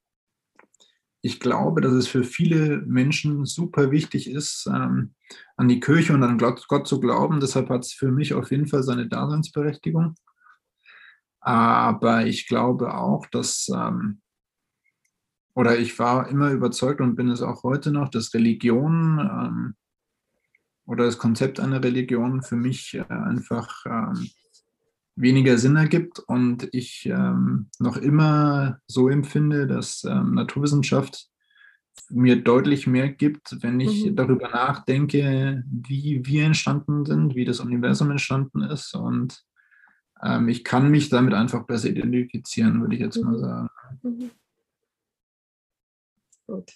ich 1.21 1.39
glaube, 1.39 1.81
dass 1.81 1.91
es 1.93 2.07
für 2.07 2.23
viele 2.23 2.81
Menschen 2.81 3.45
super 3.45 3.91
wichtig 3.91 4.29
ist, 4.29 4.67
ähm, 4.67 5.13
an 5.57 5.67
die 5.67 5.79
Kirche 5.79 6.13
und 6.13 6.23
an 6.23 6.37
Gott, 6.37 6.65
Gott 6.69 6.87
zu 6.87 6.99
glauben. 6.99 7.39
Deshalb 7.41 7.69
hat 7.69 7.83
es 7.83 7.91
für 7.91 8.11
mich 8.11 8.33
auf 8.33 8.51
jeden 8.51 8.67
Fall 8.67 8.83
seine 8.83 9.07
Daseinsberechtigung. 9.07 10.15
Aber 11.41 12.25
ich 12.25 12.47
glaube 12.47 12.93
auch, 12.93 13.25
dass, 13.27 13.69
ähm, 13.73 14.21
oder 15.55 15.77
ich 15.77 15.97
war 15.99 16.27
immer 16.29 16.51
überzeugt 16.51 17.01
und 17.01 17.15
bin 17.15 17.29
es 17.29 17.41
auch 17.41 17.63
heute 17.63 17.91
noch, 17.91 18.09
dass 18.09 18.33
Religion 18.33 19.19
ähm, 19.19 19.75
oder 20.85 21.05
das 21.05 21.17
Konzept 21.17 21.59
einer 21.59 21.83
Religion 21.83 22.41
für 22.41 22.55
mich 22.55 22.95
äh, 22.95 23.03
einfach 23.09 23.85
ähm, 23.85 24.29
weniger 25.15 25.57
Sinn 25.57 25.75
ergibt 25.75 26.19
und 26.19 26.67
ich 26.71 27.05
ähm, 27.05 27.69
noch 27.77 27.97
immer 27.97 28.79
so 28.87 29.09
empfinde, 29.09 29.67
dass 29.67 30.03
ähm, 30.03 30.33
Naturwissenschaft 30.33 31.29
mir 32.09 32.41
deutlich 32.41 32.87
mehr 32.87 33.09
gibt, 33.09 33.61
wenn 33.61 33.79
ich 33.79 34.05
mhm. 34.05 34.15
darüber 34.15 34.49
nachdenke, 34.49 35.63
wie 35.69 36.25
wir 36.25 36.45
entstanden 36.45 37.05
sind, 37.05 37.35
wie 37.35 37.45
das 37.45 37.59
Universum 37.59 38.11
entstanden 38.11 38.61
ist 38.61 38.95
und 38.95 39.43
ähm, 40.23 40.49
ich 40.49 40.63
kann 40.63 40.89
mich 40.89 41.09
damit 41.09 41.33
einfach 41.33 41.65
besser 41.65 41.89
identifizieren, 41.89 42.81
würde 42.81 42.95
ich 42.95 43.01
jetzt 43.01 43.17
mhm. 43.17 43.23
mal 43.23 43.39
sagen. 43.39 43.69
Mhm. 44.03 44.31
Gut. 46.47 46.73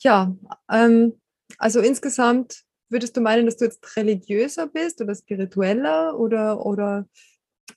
Ja, 0.00 0.36
ähm, 0.70 1.20
also 1.58 1.80
insgesamt 1.80 2.64
würdest 2.88 3.16
du 3.16 3.20
meinen, 3.20 3.46
dass 3.46 3.56
du 3.56 3.64
jetzt 3.64 3.96
religiöser 3.96 4.66
bist 4.66 5.00
oder 5.00 5.14
spiritueller 5.14 6.18
oder, 6.18 6.64
oder 6.64 7.08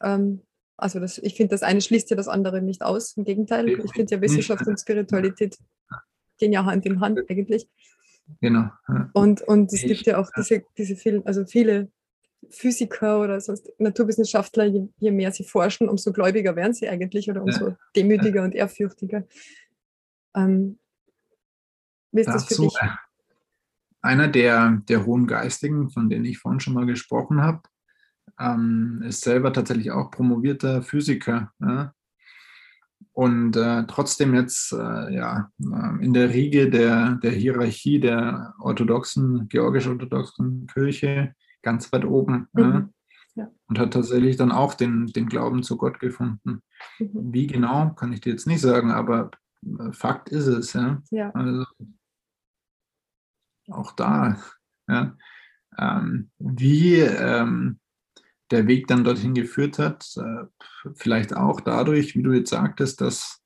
ähm, 0.01 0.41
also 0.77 0.99
das, 0.99 1.17
ich 1.19 1.35
finde, 1.35 1.51
das 1.51 1.63
eine 1.63 1.81
schließt 1.81 2.09
ja 2.09 2.17
das 2.17 2.27
andere 2.27 2.61
nicht 2.61 2.81
aus. 2.81 3.15
Im 3.15 3.23
Gegenteil, 3.23 3.69
ich 3.69 3.93
finde 3.93 4.15
ja 4.15 4.21
Wissenschaft 4.21 4.67
und 4.67 4.79
Spiritualität 4.79 5.57
gehen 6.37 6.51
ja 6.51 6.65
Hand 6.65 6.85
in 6.85 6.99
Hand 6.99 7.19
eigentlich. 7.29 7.69
Genau. 8.41 8.69
Und, 9.13 9.41
und 9.43 9.71
es 9.71 9.81
gibt 9.81 10.05
ja 10.05 10.17
auch 10.17 10.29
diese, 10.35 10.63
diese 10.77 10.95
vielen, 10.95 11.25
also 11.25 11.45
viele 11.45 11.91
Physiker 12.49 13.21
oder 13.21 13.39
sonst 13.41 13.71
Naturwissenschaftler, 13.77 14.65
je, 14.65 14.87
je, 14.97 15.11
mehr 15.11 15.31
sie 15.31 15.43
forschen, 15.43 15.89
umso 15.89 16.11
gläubiger 16.11 16.55
werden 16.55 16.73
sie 16.73 16.87
eigentlich 16.87 17.29
oder 17.29 17.43
umso 17.43 17.69
ja. 17.69 17.77
demütiger 17.95 18.43
und 18.43 18.55
ehrfürchtiger. 18.55 19.23
Ähm, 20.35 20.79
wie 22.11 22.21
ist 22.21 22.27
das 22.27 22.47
für 22.47 22.61
dich? 22.61 22.77
Einer 24.01 24.27
der, 24.27 24.81
der 24.87 25.05
hohen 25.05 25.25
Geistigen, 25.25 25.89
von 25.89 26.09
denen 26.09 26.25
ich 26.25 26.37
vorhin 26.37 26.59
schon 26.59 26.75
mal 26.75 26.85
gesprochen 26.85 27.41
habe, 27.41 27.61
ähm, 28.39 29.03
ist 29.05 29.21
selber 29.21 29.51
tatsächlich 29.51 29.91
auch 29.91 30.11
promovierter 30.11 30.81
Physiker. 30.81 31.51
Ja? 31.59 31.93
Und 33.13 33.55
äh, 33.55 33.85
trotzdem 33.87 34.35
jetzt 34.35 34.73
äh, 34.73 35.13
ja, 35.13 35.49
äh, 35.59 36.05
in 36.05 36.13
der 36.13 36.33
Riege 36.33 36.69
der, 36.69 37.17
der 37.23 37.31
Hierarchie 37.31 37.99
der 37.99 38.53
orthodoxen, 38.59 39.47
georgisch-orthodoxen 39.47 40.67
Kirche 40.67 41.33
ganz 41.65 41.91
weit 41.91 42.05
oben. 42.05 42.47
Mhm. 42.53 42.93
Ja. 43.35 43.51
Und 43.67 43.79
hat 43.79 43.91
tatsächlich 43.91 44.37
dann 44.37 44.53
auch 44.53 44.75
den, 44.75 45.07
den 45.07 45.27
Glauben 45.27 45.63
zu 45.63 45.75
Gott 45.75 45.99
gefunden. 45.99 46.61
Mhm. 46.99 47.33
Wie 47.33 47.47
genau, 47.47 47.89
kann 47.89 48.13
ich 48.13 48.21
dir 48.21 48.29
jetzt 48.29 48.47
nicht 48.47 48.61
sagen, 48.61 48.91
aber 48.91 49.31
äh, 49.63 49.91
Fakt 49.91 50.29
ist 50.29 50.47
es. 50.47 50.71
Ja? 50.71 51.01
ja. 51.09 51.31
Also 51.31 51.65
auch 53.69 53.91
da. 53.91 54.37
Ja? 54.87 55.17
Ähm, 55.77 56.31
wie 56.37 56.99
ähm, 56.99 57.79
der 58.51 58.67
Weg 58.67 58.87
dann 58.87 59.03
dorthin 59.03 59.33
geführt 59.33 59.79
hat, 59.79 60.07
äh, 60.17 60.45
vielleicht 60.93 61.35
auch 61.35 61.59
dadurch, 61.59 62.15
wie 62.15 62.23
du 62.23 62.31
jetzt 62.31 62.51
sagtest, 62.51 63.01
dass 63.01 63.43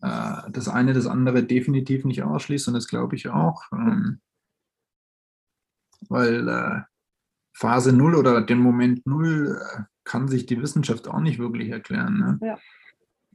äh, 0.00 0.50
das 0.50 0.68
eine 0.68 0.92
das 0.94 1.06
andere 1.06 1.42
definitiv 1.42 2.04
nicht 2.04 2.22
ausschließt 2.22 2.68
und 2.68 2.74
das 2.74 2.88
glaube 2.88 3.16
ich 3.16 3.28
auch. 3.28 3.64
Ähm, 3.72 4.20
weil 6.08 6.48
äh, 6.48 6.82
Phase 7.54 7.92
0 7.92 8.16
oder 8.16 8.42
den 8.42 8.58
Moment 8.58 9.06
0 9.06 9.60
kann 10.04 10.28
sich 10.28 10.46
die 10.46 10.60
Wissenschaft 10.60 11.08
auch 11.08 11.20
nicht 11.20 11.38
wirklich 11.38 11.70
erklären. 11.70 12.18
Ne? 12.18 12.38
Ja. 12.46 12.58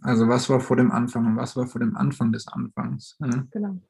Also 0.02 0.28
was 0.28 0.50
war 0.50 0.60
vor 0.60 0.78
dem 0.78 0.92
Anfang 0.92 1.26
und 1.26 1.38
was 1.38 1.56
war 1.56 1.68
vor 1.68 1.80
dem 1.80 1.96
Anfang 1.96 2.32
des 2.32 2.48
Anfangs? 2.48 3.18
Ne? 3.20 3.48
Genau. 3.52 3.82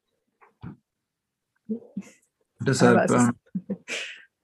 Deshalb 2.59 3.09
ähm, 3.11 3.33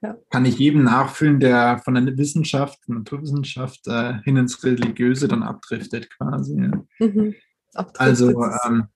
ja. 0.01 0.17
kann 0.29 0.45
ich 0.45 0.57
jedem 0.59 0.83
nachfühlen, 0.83 1.39
der 1.39 1.79
von 1.79 1.95
der 1.95 2.17
Wissenschaft, 2.17 2.87
Naturwissenschaft 2.87 3.87
äh, 3.87 4.21
hin 4.23 4.37
ins 4.37 4.63
Religiöse 4.63 5.27
dann 5.27 5.43
abdriftet 5.43 6.09
quasi. 6.11 6.55
Ja. 6.59 7.07
Mhm. 7.07 7.35
Also 7.73 8.43
ähm, 8.65 8.87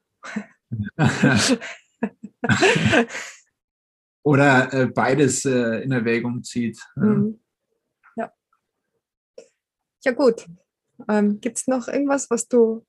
oder 4.30 4.72
äh, 4.72 4.86
beides 4.86 5.44
äh, 5.46 5.82
in 5.82 5.92
Erwägung 5.92 6.44
zieht. 6.44 6.80
Mhm. 6.96 7.40
Ja. 8.16 8.32
Ja 10.04 10.12
gut. 10.12 10.48
Ähm, 11.08 11.42
Gibt 11.42 11.58
es 11.58 11.66
noch 11.66 11.88
irgendwas, 11.88 12.30
was 12.30 12.48
du 12.48 12.86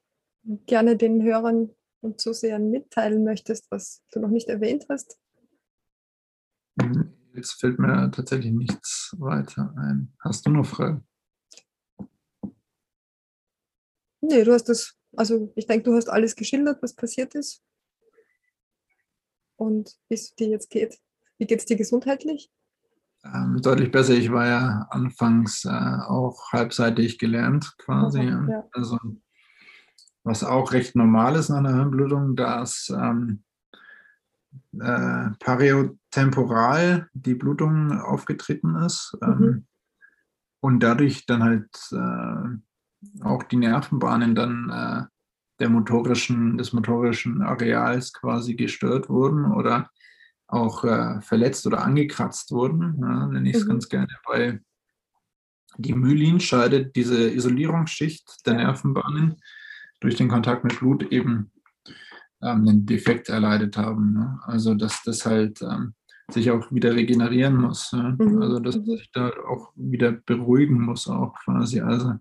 gerne 0.66 0.98
den 0.98 1.22
Hörern 1.22 1.70
und 2.02 2.20
Zusehern 2.20 2.70
mitteilen 2.70 3.24
möchtest, 3.24 3.70
was 3.70 4.02
du 4.12 4.20
noch 4.20 4.28
nicht 4.28 4.48
erwähnt 4.48 4.84
hast? 4.90 5.18
Mhm. 6.76 7.14
Jetzt 7.32 7.52
fällt 7.52 7.78
mir 7.78 8.10
tatsächlich 8.10 8.52
nichts 8.52 9.14
weiter 9.18 9.72
ein. 9.78 10.12
Hast 10.18 10.44
du 10.44 10.50
noch 10.50 10.66
Fragen? 10.66 11.06
Nee, 14.20 14.44
du 14.44 14.52
hast 14.52 14.68
das, 14.68 14.94
also 15.16 15.50
ich 15.54 15.66
denke, 15.66 15.84
du 15.84 15.96
hast 15.96 16.10
alles 16.10 16.36
geschildert, 16.36 16.82
was 16.82 16.94
passiert 16.94 17.34
ist 17.34 17.62
und 19.56 19.96
wie 20.10 20.14
es 20.16 20.34
dir 20.34 20.48
jetzt 20.48 20.68
geht. 20.68 21.00
Wie 21.40 21.46
geht 21.46 21.60
es 21.60 21.64
dir 21.64 21.76
gesundheitlich? 21.76 22.52
Ähm, 23.24 23.60
deutlich 23.62 23.90
besser. 23.90 24.12
Ich 24.12 24.30
war 24.30 24.46
ja 24.46 24.86
anfangs 24.90 25.64
äh, 25.64 25.70
auch 25.70 26.52
halbseitig 26.52 27.18
gelähmt 27.18 27.74
quasi. 27.78 28.24
Ja. 28.24 28.68
Also 28.72 28.98
was 30.22 30.44
auch 30.44 30.72
recht 30.72 30.96
normal 30.96 31.36
ist 31.36 31.48
nach 31.48 31.56
einer 31.56 31.74
Hirnblutung, 31.74 32.36
dass 32.36 32.92
ähm, 32.94 33.42
äh, 34.78 35.30
pariotemporal 35.38 37.08
die 37.14 37.34
Blutung 37.34 37.98
aufgetreten 37.98 38.76
ist 38.76 39.16
ähm, 39.22 39.38
mhm. 39.38 39.66
und 40.60 40.82
dadurch 40.82 41.24
dann 41.24 41.42
halt 41.42 41.70
äh, 41.92 43.24
auch 43.24 43.44
die 43.44 43.56
Nervenbahnen 43.56 44.34
dann 44.34 44.68
äh, 44.68 45.06
der 45.58 45.70
motorischen, 45.70 46.58
des 46.58 46.74
motorischen 46.74 47.40
Areals 47.40 48.12
quasi 48.12 48.56
gestört 48.56 49.08
wurden 49.08 49.52
oder 49.52 49.88
auch 50.50 50.84
äh, 50.84 51.20
verletzt 51.20 51.66
oder 51.66 51.84
angekratzt 51.84 52.50
wurden, 52.50 52.98
ja, 53.00 53.26
nenne 53.26 53.48
ich 53.48 53.56
es 53.56 53.64
mhm. 53.64 53.68
ganz 53.68 53.88
gerne, 53.88 54.14
weil 54.26 54.62
die 55.78 55.94
Myelin 55.94 56.40
scheidet 56.40 56.96
diese 56.96 57.30
Isolierungsschicht 57.30 58.46
der 58.46 58.54
Nervenbahnen 58.54 59.36
durch 60.00 60.16
den 60.16 60.28
Kontakt 60.28 60.64
mit 60.64 60.78
Blut 60.78 61.10
eben 61.12 61.52
ähm, 62.42 62.68
einen 62.68 62.86
Defekt 62.86 63.28
erleidet 63.28 63.76
haben. 63.76 64.12
Ne? 64.14 64.40
Also 64.44 64.74
dass 64.74 65.02
das 65.04 65.24
halt 65.26 65.62
ähm, 65.62 65.94
sich 66.30 66.50
auch 66.50 66.70
wieder 66.72 66.94
regenerieren 66.94 67.56
muss. 67.56 67.90
Ja? 67.92 68.14
Mhm. 68.18 68.42
Also 68.42 68.58
dass 68.60 68.76
mhm. 68.76 68.84
sich 68.84 69.10
da 69.12 69.30
auch 69.48 69.72
wieder 69.76 70.12
beruhigen 70.12 70.80
muss 70.80 71.08
auch 71.08 71.34
quasi. 71.44 71.80
Also 71.80 72.14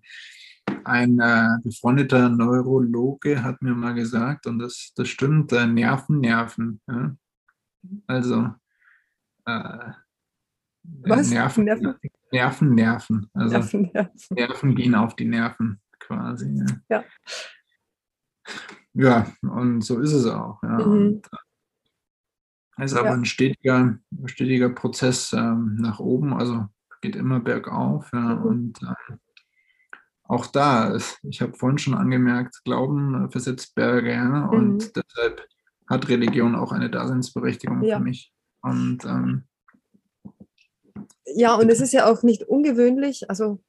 ein 0.83 1.19
äh, 1.19 1.57
befreundeter 1.63 2.29
Neurologe 2.29 3.43
hat 3.43 3.61
mir 3.61 3.73
mal 3.73 3.93
gesagt, 3.93 4.45
und 4.45 4.59
das, 4.59 4.91
das 4.95 5.07
stimmt, 5.07 5.51
äh, 5.51 5.65
Nerven, 5.65 6.19
Nerven. 6.19 6.81
Ja? 6.87 7.15
Also 8.07 8.53
äh, 9.45 9.91
Was? 10.83 11.29
Nerven, 11.29 11.65
Nerven, 11.65 11.95
Nerven. 12.31 12.75
Nerven. 12.75 13.29
Also 13.33 13.57
Nerven, 13.57 13.91
Nerven. 13.93 14.13
Nerven 14.31 14.75
gehen 14.75 14.95
auf 14.95 15.15
die 15.15 15.25
Nerven 15.25 15.81
quasi. 15.99 16.63
Ja. 16.89 16.97
ja. 16.97 17.03
Ja, 18.93 19.31
und 19.43 19.81
so 19.81 19.99
ist 19.99 20.13
es 20.13 20.25
auch. 20.25 20.61
Ja. 20.63 20.85
Mhm. 20.85 21.21
Es 22.77 22.91
ist 22.91 22.97
aber 22.97 23.09
ja. 23.09 23.13
ein 23.13 23.25
stetiger, 23.25 23.97
stetiger 24.25 24.69
Prozess 24.69 25.33
ähm, 25.33 25.75
nach 25.75 25.99
oben, 25.99 26.33
also 26.33 26.65
geht 27.01 27.15
immer 27.15 27.39
bergauf. 27.39 28.09
Ja, 28.13 28.35
mhm. 28.35 28.43
Und 28.43 28.83
äh, 28.83 29.15
auch 30.23 30.47
da, 30.47 30.97
ich 31.23 31.41
habe 31.41 31.53
vorhin 31.53 31.77
schon 31.77 31.93
angemerkt, 31.93 32.61
Glauben 32.63 33.25
äh, 33.25 33.31
versetzt 33.31 33.75
Berge. 33.75 34.13
Ja, 34.13 34.45
und 34.45 34.73
mhm. 34.73 34.91
deshalb 34.95 35.47
hat 35.89 36.07
Religion 36.07 36.55
auch 36.55 36.71
eine 36.71 36.89
Daseinsberechtigung 36.89 37.83
ja. 37.83 37.97
für 37.97 38.03
mich. 38.03 38.31
Und 38.61 39.03
ähm, 39.05 39.43
ja, 41.25 41.55
und 41.55 41.69
es 41.69 41.81
ist 41.81 41.93
ja 41.93 42.09
auch 42.09 42.23
nicht 42.23 42.43
ungewöhnlich. 42.43 43.29
Also 43.29 43.61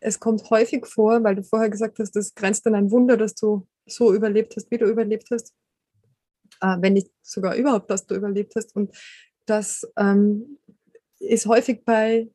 es 0.00 0.20
kommt 0.20 0.48
häufig 0.50 0.86
vor, 0.86 1.22
weil 1.24 1.34
du 1.34 1.42
vorher 1.42 1.70
gesagt 1.70 1.98
hast, 1.98 2.12
das 2.12 2.34
grenzt 2.34 2.66
an 2.66 2.74
ein 2.74 2.90
Wunder, 2.90 3.16
dass 3.16 3.34
du 3.34 3.66
so 3.86 4.14
überlebt 4.14 4.54
hast, 4.56 4.70
wie 4.70 4.78
du 4.78 4.86
überlebt 4.86 5.28
hast, 5.30 5.54
äh, 6.60 6.76
wenn 6.80 6.94
nicht 6.94 7.10
sogar 7.22 7.56
überhaupt, 7.56 7.90
dass 7.90 8.06
du 8.06 8.14
überlebt 8.14 8.54
hast. 8.54 8.74
Und 8.76 8.96
das 9.46 9.90
ähm, 9.96 10.58
ist 11.18 11.46
häufig 11.46 11.84
bei, 11.84 12.30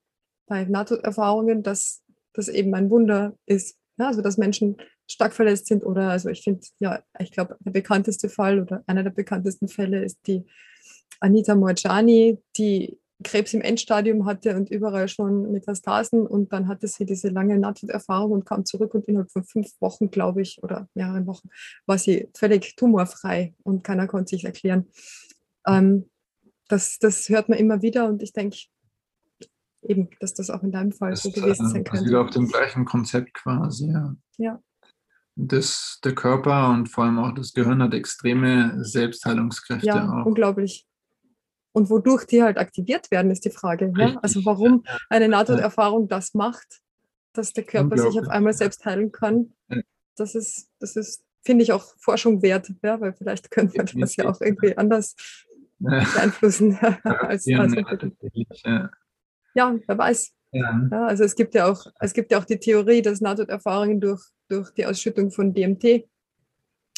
bei 0.48 0.66
Nahtoderfahrungen, 0.66 1.64
dass 1.64 2.04
das 2.34 2.48
eben 2.50 2.74
ein 2.76 2.90
Wunder 2.90 3.38
ist. 3.46 3.78
Ja, 3.98 4.08
also 4.08 4.22
dass 4.22 4.38
Menschen 4.38 4.78
stark 5.08 5.34
verletzt 5.34 5.68
sind 5.68 5.86
oder 5.86 6.10
also 6.10 6.30
ich 6.30 6.44
finde, 6.44 6.62
ja, 6.80 7.02
ich 7.20 7.32
glaube, 7.32 7.58
der 7.60 7.72
bekannteste 7.72 8.30
Fall 8.30 8.60
oder 8.60 8.84
einer 8.88 9.04
der 9.04 9.12
bekanntesten 9.12 9.68
Fälle 9.68 10.04
ist 10.04 10.20
die 10.28 10.46
Anita 11.20 11.56
Morjani, 11.56 12.40
die 12.58 12.98
Krebs 13.24 13.54
im 13.54 13.62
Endstadium 13.62 14.26
hatte 14.26 14.56
und 14.56 14.70
überall 14.70 15.08
schon 15.08 15.52
Metastasen 15.52 16.28
und 16.28 16.52
dann 16.52 16.68
hatte 16.68 16.88
sie 16.88 17.06
diese 17.06 17.30
lange 17.30 17.58
Nahtoderfahrung 17.58 18.32
und 18.32 18.46
kam 18.46 18.66
zurück 18.66 18.94
und 18.94 19.06
innerhalb 19.06 19.32
von 19.32 19.44
fünf 19.44 19.70
Wochen, 19.80 20.10
glaube 20.12 20.42
ich, 20.42 20.62
oder 20.62 20.88
mehreren 20.94 21.26
Wochen, 21.26 21.50
war 21.86 21.98
sie 21.98 22.30
völlig 22.36 22.76
tumorfrei 22.76 23.56
und 23.64 23.84
keiner 23.84 24.08
konnte 24.08 24.36
sich 24.36 24.44
erklären. 24.44 24.88
Ähm, 25.66 26.10
das, 26.68 27.00
das 27.00 27.30
hört 27.30 27.50
man 27.50 27.58
immer 27.58 27.82
wieder 27.82 28.08
und 28.08 28.22
ich 28.22 28.34
denke 28.34 28.58
eben, 29.84 30.10
dass 30.20 30.34
das 30.34 30.50
auch 30.50 30.64
in 30.64 30.72
deinem 30.72 30.92
Fall 30.92 31.12
das 31.12 31.24
so 31.24 31.32
gewesen 31.32 31.70
sein 31.70 31.84
könnte. 31.84 32.06
Wieder 32.06 32.22
auf 32.22 32.30
dem 32.30 32.48
gleichen 32.48 32.86
Konzept 32.86 33.34
quasi, 33.34 33.88
ja. 33.88 34.16
ja. 34.38 34.62
Das, 35.36 36.00
der 36.04 36.14
Körper 36.14 36.70
und 36.70 36.88
vor 36.88 37.06
allem 37.06 37.18
auch 37.18 37.34
das 37.34 37.54
Gehirn 37.54 37.82
hat 37.82 37.94
extreme 37.94 38.84
Selbstheilungskräfte. 38.84 39.88
Ja, 39.88 40.08
auch. 40.08 40.26
unglaublich. 40.26 40.86
Und 41.72 41.90
wodurch 41.90 42.26
die 42.26 42.44
halt 42.44 42.58
aktiviert 42.60 43.10
werden, 43.10 43.32
ist 43.32 43.46
die 43.46 43.50
Frage. 43.50 43.92
Ne? 43.92 44.20
Also 44.22 44.46
warum 44.46 44.84
eine 45.10 45.28
Nahtoderfahrung 45.28 46.08
das 46.08 46.36
macht, 46.36 46.82
dass 47.34 47.52
der 47.54 47.64
Körper 47.64 47.98
sich 47.98 48.20
auf 48.20 48.28
einmal 48.28 48.54
selbst 48.54 48.86
heilen 48.86 49.12
kann, 49.12 49.54
das 50.16 50.36
ist, 50.36 50.70
das 50.80 50.96
ist, 50.96 51.26
finde 51.42 51.64
ich, 51.64 51.72
auch 51.72 51.96
Forschung 51.98 52.44
wert, 52.44 52.72
ja? 52.84 53.02
weil 53.02 53.14
vielleicht 53.14 53.50
könnte 53.50 53.78
man 53.78 53.88
das 53.88 54.16
ja 54.16 54.30
auch 54.30 54.40
irgendwie 54.40 54.78
anders 54.78 55.16
beeinflussen. 55.80 56.78
als, 57.04 57.48
als 57.48 57.48
ja. 57.48 58.90
ja, 59.56 59.76
wer 59.88 59.98
weiß. 59.98 60.34
Ja. 60.54 60.88
ja. 60.92 61.06
also 61.08 61.24
es 61.24 61.36
gibt 61.36 61.56
ja 61.56 61.70
auch, 61.70 61.86
es 62.00 62.14
gibt 62.14 62.32
ja 62.32 62.40
auch 62.40 62.46
die 62.46 62.60
Theorie, 62.60 63.02
dass 63.02 63.22
Nahtoderfahrungen 63.22 64.00
durch, 64.00 64.24
durch 64.48 64.72
die 64.72 64.86
Ausschüttung 64.86 65.32
von 65.32 65.54
DMT 65.54 65.84
äh, 65.84 66.06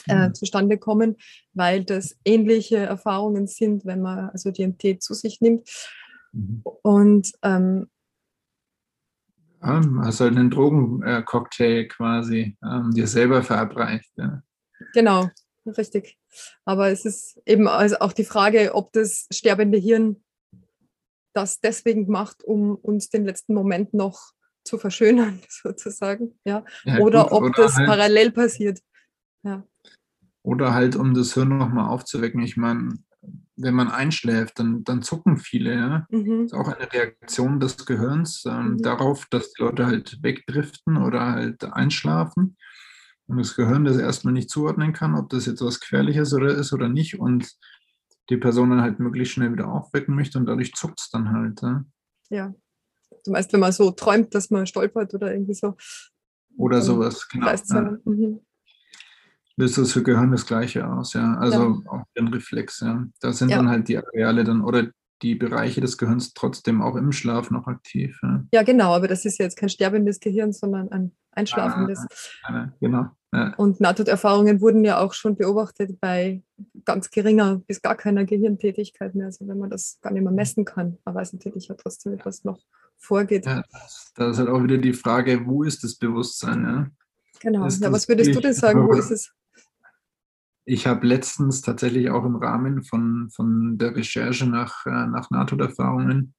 mhm. 0.09 0.33
zustande 0.33 0.77
kommen, 0.77 1.15
weil 1.53 1.83
das 1.83 2.17
ähnliche 2.25 2.77
Erfahrungen 2.77 3.47
sind, 3.47 3.85
wenn 3.85 4.01
man 4.01 4.29
also 4.29 4.51
DMT 4.51 5.01
zu 5.01 5.13
sich 5.13 5.41
nimmt. 5.41 5.67
Mhm. 6.33 6.61
Und 6.83 7.31
ähm, 7.41 7.87
ja, 9.61 9.81
also 10.01 10.25
einen 10.25 10.51
Drogencocktail 10.51 11.87
quasi 11.87 12.57
ähm, 12.63 12.91
dir 12.91 13.07
selber 13.07 13.41
verabreicht. 13.41 14.11
Ja. 14.17 14.43
Genau, 14.93 15.29
richtig. 15.65 16.17
Aber 16.65 16.89
es 16.89 17.05
ist 17.05 17.41
eben 17.45 17.67
also 17.67 17.97
auch 17.99 18.13
die 18.13 18.25
Frage, 18.25 18.75
ob 18.75 18.91
das 18.93 19.27
sterbende 19.31 19.77
Hirn 19.77 20.23
das 21.35 21.59
deswegen 21.59 22.09
macht, 22.09 22.43
um 22.43 22.75
uns 22.75 23.09
den 23.09 23.25
letzten 23.25 23.53
Moment 23.53 23.93
noch 23.93 24.31
zu 24.63 24.77
verschönern, 24.77 25.41
sozusagen. 25.49 26.39
Ja. 26.45 26.63
ja 26.83 26.99
oder 26.99 27.23
gut, 27.23 27.31
ob 27.31 27.43
oder 27.43 27.63
das 27.63 27.75
halt, 27.75 27.87
parallel 27.87 28.31
passiert. 28.31 28.79
Ja. 29.43 29.63
Oder 30.41 30.73
halt, 30.73 30.95
um 30.95 31.13
das 31.13 31.33
Hirn 31.33 31.57
nochmal 31.57 31.89
aufzuwecken. 31.89 32.41
Ich 32.41 32.57
meine, 32.57 32.93
wenn 33.57 33.73
man 33.73 33.89
einschläft, 33.89 34.59
dann, 34.59 34.83
dann 34.83 35.01
zucken 35.01 35.37
viele. 35.37 35.73
Ja? 35.73 36.07
Mhm. 36.09 36.43
Das 36.43 36.51
ist 36.51 36.53
auch 36.53 36.67
eine 36.67 36.91
Reaktion 36.91 37.59
des 37.59 37.85
Gehirns 37.85 38.43
ähm, 38.45 38.73
mhm. 38.73 38.77
darauf, 38.81 39.25
dass 39.29 39.53
die 39.53 39.63
Leute 39.63 39.85
halt 39.85 40.21
wegdriften 40.21 40.97
oder 40.97 41.31
halt 41.31 41.63
einschlafen. 41.63 42.57
Und 43.27 43.37
das 43.37 43.55
Gehirn 43.55 43.85
das 43.85 43.97
erstmal 43.97 44.33
nicht 44.33 44.51
zuordnen 44.51 44.93
kann, 44.93 45.15
ob 45.15 45.29
das 45.29 45.47
jetzt 45.47 45.61
was 45.61 45.79
Gefährliches 45.79 46.33
oder 46.33 46.53
ist 46.53 46.73
oder 46.73 46.89
nicht. 46.89 47.19
Und 47.19 47.55
die 48.29 48.37
Person 48.37 48.71
dann 48.71 48.81
halt 48.81 48.99
möglichst 48.99 49.33
schnell 49.33 49.51
wieder 49.51 49.71
aufwecken 49.71 50.15
möchte 50.15 50.37
und 50.37 50.45
dadurch 50.45 50.73
zuckt 50.73 50.99
es 50.99 51.09
dann 51.09 51.31
halt. 51.31 51.61
Ja. 51.61 51.85
ja. 52.29 52.55
Du 53.23 53.31
meinst, 53.31 53.53
wenn 53.53 53.59
man 53.59 53.71
so 53.71 53.91
träumt, 53.91 54.33
dass 54.35 54.49
man 54.49 54.67
stolpert 54.67 55.13
oder 55.13 55.31
irgendwie 55.31 55.53
so. 55.53 55.75
Oder 56.57 56.81
sowas, 56.81 57.27
genau. 57.27 57.47
Ja. 57.47 57.97
Mhm 58.05 58.39
löst 59.57 59.77
das 59.77 59.93
für 59.93 60.03
Gehirn 60.03 60.31
das 60.31 60.45
Gleiche 60.45 60.87
aus, 60.87 61.13
ja. 61.13 61.35
Also 61.35 61.81
ja. 61.83 61.91
auch 61.91 62.03
den 62.17 62.27
Reflex, 62.27 62.81
ja. 62.81 63.05
Da 63.21 63.33
sind 63.33 63.49
ja. 63.49 63.57
dann 63.57 63.69
halt 63.69 63.87
die 63.87 63.97
Areale 63.97 64.43
dann 64.43 64.61
oder 64.61 64.89
die 65.21 65.35
Bereiche 65.35 65.81
des 65.81 65.97
Gehirns 65.97 66.33
trotzdem 66.33 66.81
auch 66.81 66.95
im 66.95 67.11
Schlaf 67.11 67.49
noch 67.51 67.67
aktiv. 67.67 68.19
Ja, 68.21 68.43
ja 68.53 68.63
genau, 68.63 68.93
aber 68.93 69.07
das 69.07 69.25
ist 69.25 69.39
jetzt 69.39 69.57
kein 69.57 69.69
sterbendes 69.69 70.19
Gehirn, 70.19 70.51
sondern 70.51 70.91
ein 70.91 71.15
einschlafendes. 71.35 72.05
Ah, 72.43 72.53
ah, 72.53 72.73
genau. 72.79 73.09
Ja. 73.33 73.53
Und 73.57 73.81
Nahtoderfahrungen 73.81 74.61
wurden 74.61 74.85
ja 74.85 74.99
auch 74.99 75.13
schon 75.13 75.35
beobachtet 75.35 75.99
bei 75.99 76.41
ganz 76.85 77.11
geringer 77.11 77.61
bis 77.67 77.81
gar 77.81 77.95
keiner 77.95 78.25
Gehirntätigkeit 78.25 79.13
mehr. 79.13 79.27
Also 79.27 79.47
wenn 79.47 79.57
man 79.57 79.69
das 79.69 79.99
gar 80.01 80.13
nicht 80.13 80.23
mehr 80.23 80.31
messen 80.31 80.63
kann, 80.63 80.97
man 81.03 81.15
weiß 81.15 81.33
natürlich 81.33 81.67
ja 81.67 81.75
trotzdem 81.75 82.13
etwas 82.13 82.45
noch 82.45 82.59
vorgeht. 82.97 83.45
Ja, 83.45 83.63
da 84.15 84.29
ist 84.29 84.39
halt 84.39 84.49
auch 84.49 84.63
wieder 84.63 84.77
die 84.77 84.93
Frage, 84.93 85.45
wo 85.45 85.63
ist 85.63 85.83
das 85.83 85.95
Bewusstsein? 85.95 86.63
Ja? 86.63 86.87
Genau. 87.41 87.67
Ja, 87.67 87.91
was 87.91 88.07
würdest 88.07 88.33
du 88.33 88.39
denn 88.39 88.53
sagen, 88.53 88.87
wo 88.87 88.93
ist 88.93 89.11
es? 89.11 89.33
Ich 90.63 90.87
habe 90.87 91.05
letztens 91.05 91.61
tatsächlich 91.61 92.09
auch 92.09 92.25
im 92.25 92.37
Rahmen 92.37 92.83
von, 92.83 93.29
von 93.29 93.77
der 93.77 93.95
Recherche 93.95 94.47
nach, 94.47 94.85
äh, 94.85 95.07
nach 95.07 95.29
NATO-Erfahrungen 95.29 96.33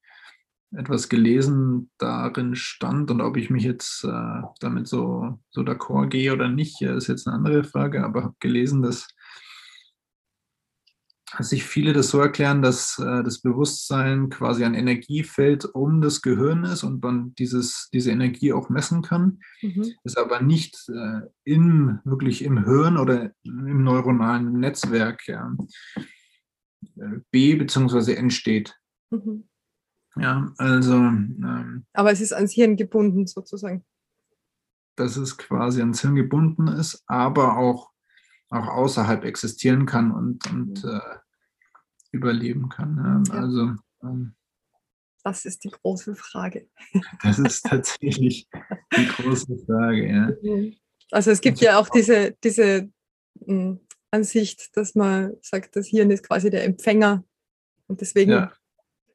etwas 0.75 1.09
gelesen, 1.09 1.89
darin 1.97 2.55
stand 2.55 3.09
und 3.11 3.21
ob 3.21 3.37
ich 3.37 3.49
mich 3.49 3.63
jetzt 3.63 4.03
äh, 4.03 4.41
damit 4.59 4.87
so, 4.87 5.39
so 5.49 5.61
d'accord 5.61 6.09
gehe 6.09 6.33
oder 6.33 6.49
nicht, 6.49 6.81
ist 6.81 7.07
jetzt 7.07 7.27
eine 7.27 7.37
andere 7.37 7.63
Frage, 7.63 8.03
aber 8.03 8.23
habe 8.23 8.35
gelesen, 8.39 8.81
dass 8.81 9.07
sich 11.39 11.63
viele 11.63 11.93
das 11.93 12.09
so 12.09 12.19
erklären, 12.19 12.61
dass 12.61 12.99
äh, 12.99 13.23
das 13.23 13.41
Bewusstsein 13.41 14.29
quasi 14.29 14.63
ein 14.63 14.73
Energiefeld 14.73 15.65
um 15.65 16.01
das 16.01 16.21
Gehirn 16.21 16.63
ist 16.63 16.83
und 16.83 17.03
man 17.03 17.35
dieses, 17.35 17.89
diese 17.91 18.11
Energie 18.11 18.53
auch 18.53 18.69
messen 18.69 19.01
kann, 19.01 19.39
mhm. 19.61 19.93
ist 20.03 20.17
aber 20.17 20.41
nicht 20.41 20.89
äh, 20.89 21.21
im, 21.43 21.99
wirklich 22.05 22.43
im 22.43 22.63
Hirn 22.63 22.97
oder 22.97 23.31
im 23.43 23.83
neuronalen 23.83 24.53
Netzwerk 24.59 25.27
ja, 25.27 25.53
äh, 25.95 27.19
B 27.31 27.55
bzw. 27.55 28.13
entsteht. 28.13 28.75
Mhm. 29.09 29.46
Ja, 30.21 30.51
also. 30.57 30.95
Ähm, 30.95 31.85
aber 31.93 32.11
es 32.11 32.21
ist 32.21 32.33
ans 32.33 32.53
Hirn 32.53 32.75
gebunden 32.75 33.27
sozusagen. 33.27 33.85
Dass 34.95 35.17
es 35.17 35.37
quasi 35.37 35.81
ans 35.81 36.01
Hirn 36.01 36.15
gebunden 36.15 36.67
ist, 36.67 37.03
aber 37.07 37.57
auch 37.57 37.91
auch 38.49 38.67
außerhalb 38.67 39.25
existieren 39.25 39.85
kann 39.85 40.11
und, 40.11 40.49
und 40.51 40.83
mhm. 40.83 40.89
äh, 40.89 41.17
überleben 42.11 42.69
kann. 42.69 43.25
Ja. 43.27 43.33
Also 43.33 43.75
ähm, 44.03 44.33
das 45.23 45.43
ist 45.43 45.63
die 45.65 45.69
große 45.69 46.15
Frage. 46.15 46.69
Das 47.21 47.39
ist 47.39 47.65
tatsächlich 47.65 48.47
die 48.95 49.07
große 49.07 49.57
Frage, 49.65 50.07
ja. 50.07 50.31
Mhm. 50.41 50.75
Also 51.11 51.31
es 51.31 51.41
gibt 51.41 51.59
ja 51.59 51.79
auch 51.79 51.89
diese, 51.89 52.37
diese 52.43 52.89
hm, 53.45 53.79
Ansicht, 54.11 54.75
dass 54.77 54.95
man 54.95 55.33
sagt, 55.41 55.75
das 55.75 55.87
Hirn 55.87 56.11
ist 56.11 56.25
quasi 56.25 56.49
der 56.49 56.63
Empfänger 56.63 57.23
und 57.87 58.01
deswegen 58.01 58.31
ja. 58.31 58.53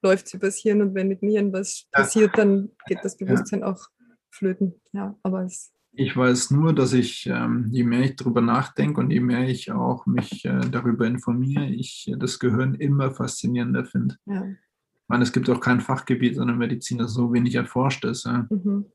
Läuft 0.03 0.27
es 0.27 0.35
übers 0.35 0.57
Hirn 0.59 0.83
und 0.83 0.95
wenn 0.95 1.09
mit 1.09 1.23
dem 1.23 1.31
Hirn 1.31 1.53
was 1.53 1.87
ja. 1.93 2.01
passiert, 2.01 2.37
dann 2.37 2.71
geht 2.87 2.99
das 3.03 3.17
Bewusstsein 3.17 3.61
ja. 3.61 3.67
auch 3.67 3.87
flöten. 4.31 4.81
Ja, 4.93 5.17
aber 5.23 5.45
es 5.45 5.73
ich 5.95 6.17
weiß 6.17 6.51
nur, 6.53 6.75
dass 6.75 6.95
ich, 6.95 7.27
ähm, 7.27 7.69
je 7.71 7.85
mehr 7.85 8.01
ich 8.01 8.17
darüber 8.17 8.41
nachdenke 8.41 8.99
und 9.01 9.11
je 9.11 9.21
mehr 9.21 9.47
ich 9.47 9.71
auch 9.73 10.07
mich 10.07 10.45
äh, 10.47 10.61
darüber 10.71 11.07
informiere, 11.07 11.67
ich 11.67 12.09
äh, 12.09 12.17
das 12.17 12.39
Gehirn 12.39 12.75
immer 12.75 13.11
faszinierender 13.11 13.85
finde. 13.85 14.17
Ja. 14.25 14.43
Ich 14.47 15.09
meine, 15.09 15.23
es 15.23 15.33
gibt 15.33 15.51
auch 15.51 15.61
kein 15.61 15.83
Fachgebiet 15.83 16.39
in 16.39 16.47
der 16.47 16.57
Medizin, 16.57 16.97
das 16.97 17.13
so 17.13 17.35
wenig 17.35 17.55
erforscht 17.55 18.07
ist. 18.07 18.27
Mhm. 18.27 18.87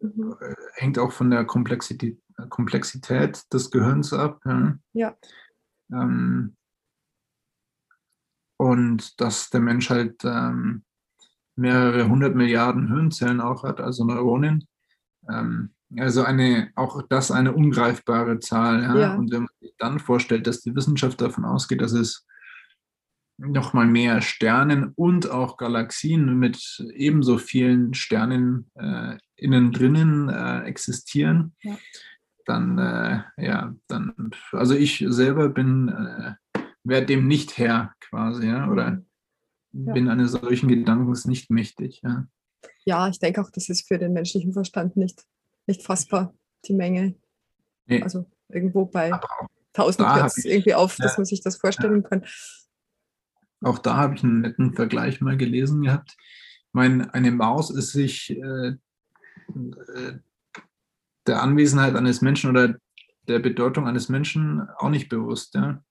Mhm. 0.00 0.36
Äh, 0.38 0.54
hängt 0.74 0.98
auch 0.98 1.12
von 1.12 1.30
der 1.30 1.46
Komplexität, 1.46 2.20
Komplexität 2.50 3.42
des 3.50 3.70
Gehirns 3.70 4.12
ab. 4.12 4.42
Ja. 4.44 4.78
ja. 4.92 5.16
Ähm, 5.90 6.56
und 8.66 9.20
dass 9.20 9.50
der 9.50 9.60
Mensch 9.60 9.90
halt 9.90 10.24
ähm, 10.24 10.82
mehrere 11.56 12.08
hundert 12.08 12.34
Milliarden 12.34 12.88
Hirnzellen 12.88 13.40
auch 13.40 13.64
hat, 13.64 13.80
also 13.80 14.04
Neuronen. 14.04 14.66
Ähm, 15.28 15.70
also 15.96 16.24
eine, 16.24 16.70
auch 16.74 17.02
das 17.08 17.30
eine 17.30 17.52
ungreifbare 17.52 18.40
Zahl. 18.40 18.82
Ja? 18.82 18.98
ja? 18.98 19.14
Und 19.14 19.30
wenn 19.32 19.42
man 19.42 19.54
sich 19.60 19.74
dann 19.78 19.98
vorstellt, 19.98 20.46
dass 20.46 20.60
die 20.60 20.74
Wissenschaft 20.74 21.20
davon 21.20 21.44
ausgeht, 21.44 21.80
dass 21.80 21.92
es 21.92 22.26
nochmal 23.38 23.86
mehr 23.86 24.22
Sternen 24.22 24.92
und 24.96 25.30
auch 25.30 25.56
Galaxien 25.56 26.38
mit 26.38 26.84
ebenso 26.94 27.38
vielen 27.38 27.94
Sternen 27.94 28.70
äh, 28.74 29.18
innen 29.36 29.72
drinnen 29.72 30.28
äh, 30.28 30.62
existieren, 30.62 31.54
ja. 31.62 31.76
dann, 32.46 32.78
äh, 32.78 33.22
ja, 33.36 33.74
dann, 33.88 34.30
also 34.52 34.74
ich 34.74 35.04
selber 35.08 35.50
bin, 35.50 35.88
äh, 35.88 36.32
werde 36.86 37.06
dem 37.06 37.26
nicht 37.26 37.58
Herr 37.58 37.94
quasi, 38.00 38.46
ja, 38.46 38.70
oder 38.70 39.02
ja. 39.72 39.92
bin 39.92 40.08
eines 40.08 40.32
solchen 40.32 40.68
Gedankens 40.68 41.24
nicht 41.24 41.50
mächtig. 41.50 42.00
Ja. 42.02 42.26
ja, 42.84 43.08
ich 43.08 43.18
denke 43.18 43.40
auch, 43.40 43.50
das 43.50 43.68
ist 43.68 43.86
für 43.86 43.98
den 43.98 44.12
menschlichen 44.12 44.52
Verstand 44.52 44.96
nicht 44.96 45.24
nicht 45.66 45.82
fassbar, 45.82 46.34
die 46.64 46.74
Menge. 46.74 47.14
Nee. 47.86 48.02
Also 48.02 48.30
irgendwo 48.48 48.86
bei 48.86 49.12
1000 49.74 50.14
hört 50.14 50.26
es 50.36 50.44
irgendwie 50.44 50.74
auf, 50.74 50.96
dass 50.96 51.18
man 51.18 51.24
sich 51.24 51.42
das 51.42 51.56
vorstellen 51.56 52.02
kann. 52.02 52.24
Auch 53.62 53.78
da 53.78 53.96
habe 53.96 54.14
ich 54.14 54.24
einen 54.24 54.40
netten 54.40 54.74
Vergleich 54.74 55.20
mal 55.20 55.36
gelesen 55.36 55.82
gehabt. 55.82 56.16
Ich 56.18 56.72
meine, 56.72 57.12
eine 57.14 57.30
Maus 57.30 57.70
ist 57.70 57.92
sich 57.92 58.30
äh, 58.30 58.76
äh, 59.48 60.18
der 61.26 61.42
Anwesenheit 61.42 61.96
eines 61.96 62.20
Menschen 62.20 62.50
oder 62.50 62.76
der 63.28 63.38
Bedeutung 63.38 63.86
eines 63.88 64.08
Menschen 64.08 64.68
auch 64.76 64.90
nicht 64.90 65.08
bewusst. 65.08 65.54
Ja? 65.54 65.82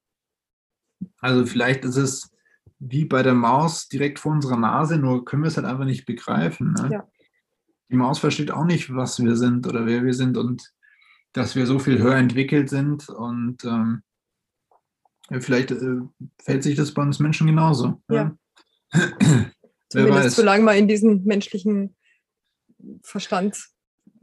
Also 1.19 1.45
vielleicht 1.45 1.85
ist 1.85 1.97
es 1.97 2.31
wie 2.79 3.05
bei 3.05 3.23
der 3.23 3.33
Maus 3.33 3.87
direkt 3.87 4.19
vor 4.19 4.33
unserer 4.33 4.57
Nase, 4.57 4.97
nur 4.97 5.25
können 5.25 5.43
wir 5.43 5.47
es 5.47 5.57
halt 5.57 5.65
einfach 5.65 5.85
nicht 5.85 6.05
begreifen. 6.05 6.73
Ne? 6.73 6.89
Ja 6.91 7.07
die 7.89 7.95
Maus 7.95 8.19
versteht 8.19 8.51
auch 8.51 8.65
nicht, 8.65 8.93
was 8.93 9.23
wir 9.23 9.35
sind 9.35 9.67
oder 9.67 9.85
wer 9.85 10.03
wir 10.03 10.13
sind 10.13 10.37
und 10.37 10.73
dass 11.33 11.55
wir 11.55 11.65
so 11.65 11.79
viel 11.79 11.99
höher 11.99 12.15
entwickelt 12.15 12.69
sind 12.69 13.09
und 13.09 13.63
ähm, 13.65 14.01
vielleicht 15.39 15.71
äh, 15.71 16.01
fällt 16.41 16.63
sich 16.63 16.75
das 16.75 16.93
bei 16.93 17.01
uns 17.01 17.19
Menschen 17.19 17.47
genauso. 17.47 18.01
Ja. 18.09 18.35
ja. 18.93 19.51
Zumindest 19.89 20.35
solange 20.35 20.65
wir 20.65 20.75
in 20.75 20.87
diesem 20.87 21.23
menschlichen 21.25 21.95
Verstand 23.03 23.57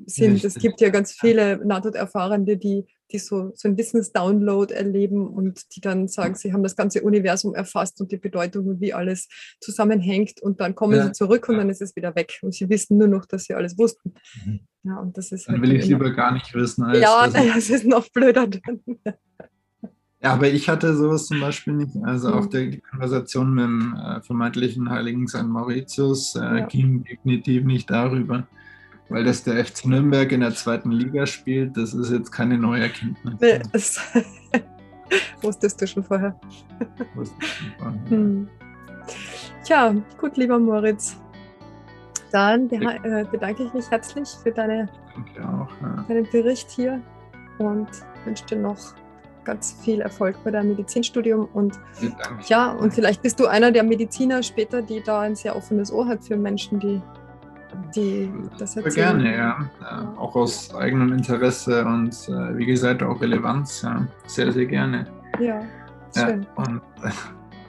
sind. 0.05 0.45
Es 0.45 0.55
gibt 0.55 0.81
ja 0.81 0.91
ganz 0.91 1.12
viele 1.12 1.64
Nahtoderfahrende, 1.64 2.57
die 2.57 2.87
die 3.12 3.18
so, 3.18 3.52
so 3.54 3.68
ein 3.68 3.76
Wissensdownload 3.76 4.72
erleben 4.72 5.26
und 5.26 5.74
die 5.76 5.80
dann 5.80 6.08
sagen, 6.08 6.34
sie 6.34 6.52
haben 6.52 6.62
das 6.62 6.76
ganze 6.76 7.02
Universum 7.02 7.54
erfasst 7.54 8.00
und 8.00 8.10
die 8.12 8.16
Bedeutung 8.16 8.66
und 8.66 8.80
wie 8.80 8.92
alles 8.92 9.28
zusammenhängt 9.60 10.42
und 10.42 10.60
dann 10.60 10.74
kommen 10.74 10.96
ja. 10.96 11.06
sie 11.06 11.12
zurück 11.12 11.48
und 11.48 11.58
dann 11.58 11.70
ist 11.70 11.82
es 11.82 11.94
wieder 11.96 12.14
weg 12.14 12.38
und 12.42 12.54
sie 12.54 12.68
wissen 12.68 12.98
nur 12.98 13.08
noch, 13.08 13.26
dass 13.26 13.44
sie 13.44 13.54
alles 13.54 13.78
wussten. 13.78 14.14
Mhm. 14.44 14.60
Ja, 14.84 14.98
und 14.98 15.16
das 15.16 15.30
ist 15.30 15.46
dann 15.46 15.60
halt 15.60 15.62
will 15.62 15.76
ich 15.76 15.86
lieber 15.86 16.10
gar 16.10 16.32
nicht 16.32 16.52
wissen. 16.54 16.82
Als 16.84 16.98
ja, 16.98 17.28
das, 17.54 17.70
ist 17.70 17.86
noch 17.86 18.08
blöder. 18.10 18.48
Ja, 20.22 20.34
aber 20.34 20.48
ich 20.48 20.68
hatte 20.68 20.96
sowas 20.96 21.26
zum 21.26 21.40
Beispiel 21.40 21.74
nicht. 21.74 21.96
Also 22.02 22.28
mhm. 22.28 22.34
auch 22.34 22.46
die 22.46 22.80
Konversation 22.80 23.54
mit 23.54 23.64
dem 23.64 23.96
äh, 23.96 24.22
vermeintlichen 24.22 24.90
Heiligen 24.90 25.28
St. 25.28 25.44
Mauritius 25.44 26.34
äh, 26.34 26.40
ja. 26.40 26.66
ging 26.66 27.04
definitiv 27.04 27.64
nicht 27.64 27.90
darüber. 27.90 28.46
Weil 29.12 29.24
das 29.24 29.44
der 29.44 29.62
FC 29.62 29.84
Nürnberg 29.84 30.32
in 30.32 30.40
der 30.40 30.54
zweiten 30.54 30.90
Liga 30.90 31.26
spielt, 31.26 31.76
das 31.76 31.92
ist 31.92 32.10
jetzt 32.10 32.32
keine 32.32 32.56
neue 32.56 32.84
Erkenntnis. 32.84 33.34
Nee, 33.40 33.60
das 33.70 34.00
wusstest 35.42 35.82
du 35.82 35.86
schon 35.86 36.02
vorher. 36.02 36.34
Wusste 37.14 37.34
ich 37.40 37.48
schon 37.48 37.72
vorher. 37.78 38.00
Hm. 38.08 38.48
Tja, 39.64 39.94
gut, 40.18 40.38
lieber 40.38 40.58
Moritz. 40.58 41.20
Dann 42.30 42.70
äh, 42.70 43.26
bedanke 43.30 43.64
ich 43.64 43.74
mich 43.74 43.90
herzlich 43.90 44.28
für 44.42 44.50
deine, 44.50 44.88
auch, 45.40 45.68
ja. 45.82 46.04
deinen 46.08 46.26
Bericht 46.30 46.70
hier 46.70 46.98
und 47.58 47.88
wünsche 48.24 48.46
dir 48.46 48.56
noch 48.56 48.94
ganz 49.44 49.76
viel 49.82 50.00
Erfolg 50.00 50.36
bei 50.42 50.50
deinem 50.50 50.70
Medizinstudium. 50.70 51.48
Und 51.52 51.78
ja, 52.46 52.72
und 52.72 52.94
vielleicht 52.94 53.20
bist 53.20 53.38
du 53.40 53.46
einer 53.46 53.72
der 53.72 53.82
Mediziner 53.82 54.42
später, 54.42 54.80
die 54.80 55.02
da 55.02 55.20
ein 55.20 55.34
sehr 55.34 55.54
offenes 55.54 55.92
Ohr 55.92 56.06
hat 56.06 56.24
für 56.24 56.36
Menschen, 56.36 56.80
die, 56.80 57.02
die 57.95 58.31
das 58.59 58.77
erzählen. 58.77 59.18
Gerne, 59.18 59.37
ja. 59.37 59.70
ja. 59.81 60.14
Auch 60.16 60.35
aus 60.37 60.75
eigenem 60.75 61.12
Interesse 61.12 61.85
und 61.85 62.12
äh, 62.29 62.57
wie 62.57 62.66
gesagt 62.66 63.03
auch 63.03 63.20
Relevanz. 63.20 63.83
Ja. 63.83 64.07
Sehr, 64.27 64.53
sehr 64.53 64.66
gerne. 64.66 65.07
Ja, 65.41 65.62
schön. 66.16 66.47
Ja, 66.57 66.64
und, 66.64 66.83
äh, 67.03 67.11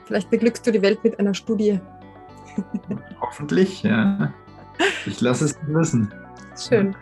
vielleicht 0.04 0.30
beglückst 0.30 0.66
du 0.66 0.72
die 0.72 0.82
Welt 0.82 1.02
mit 1.04 1.18
einer 1.18 1.34
Studie. 1.34 1.80
Hoffentlich, 3.20 3.82
ja. 3.82 4.32
Ich 5.06 5.20
lasse 5.20 5.46
es 5.46 5.58
wissen. 5.66 6.12
Schön. 6.56 6.94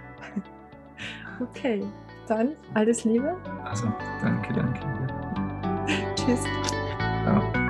Okay. 1.40 1.84
Dann 2.28 2.52
alles 2.74 3.04
Liebe. 3.04 3.36
Also, 3.64 3.92
danke, 4.22 4.52
danke. 4.52 4.80
Tschüss. 6.14 6.44
Ciao. 7.24 7.61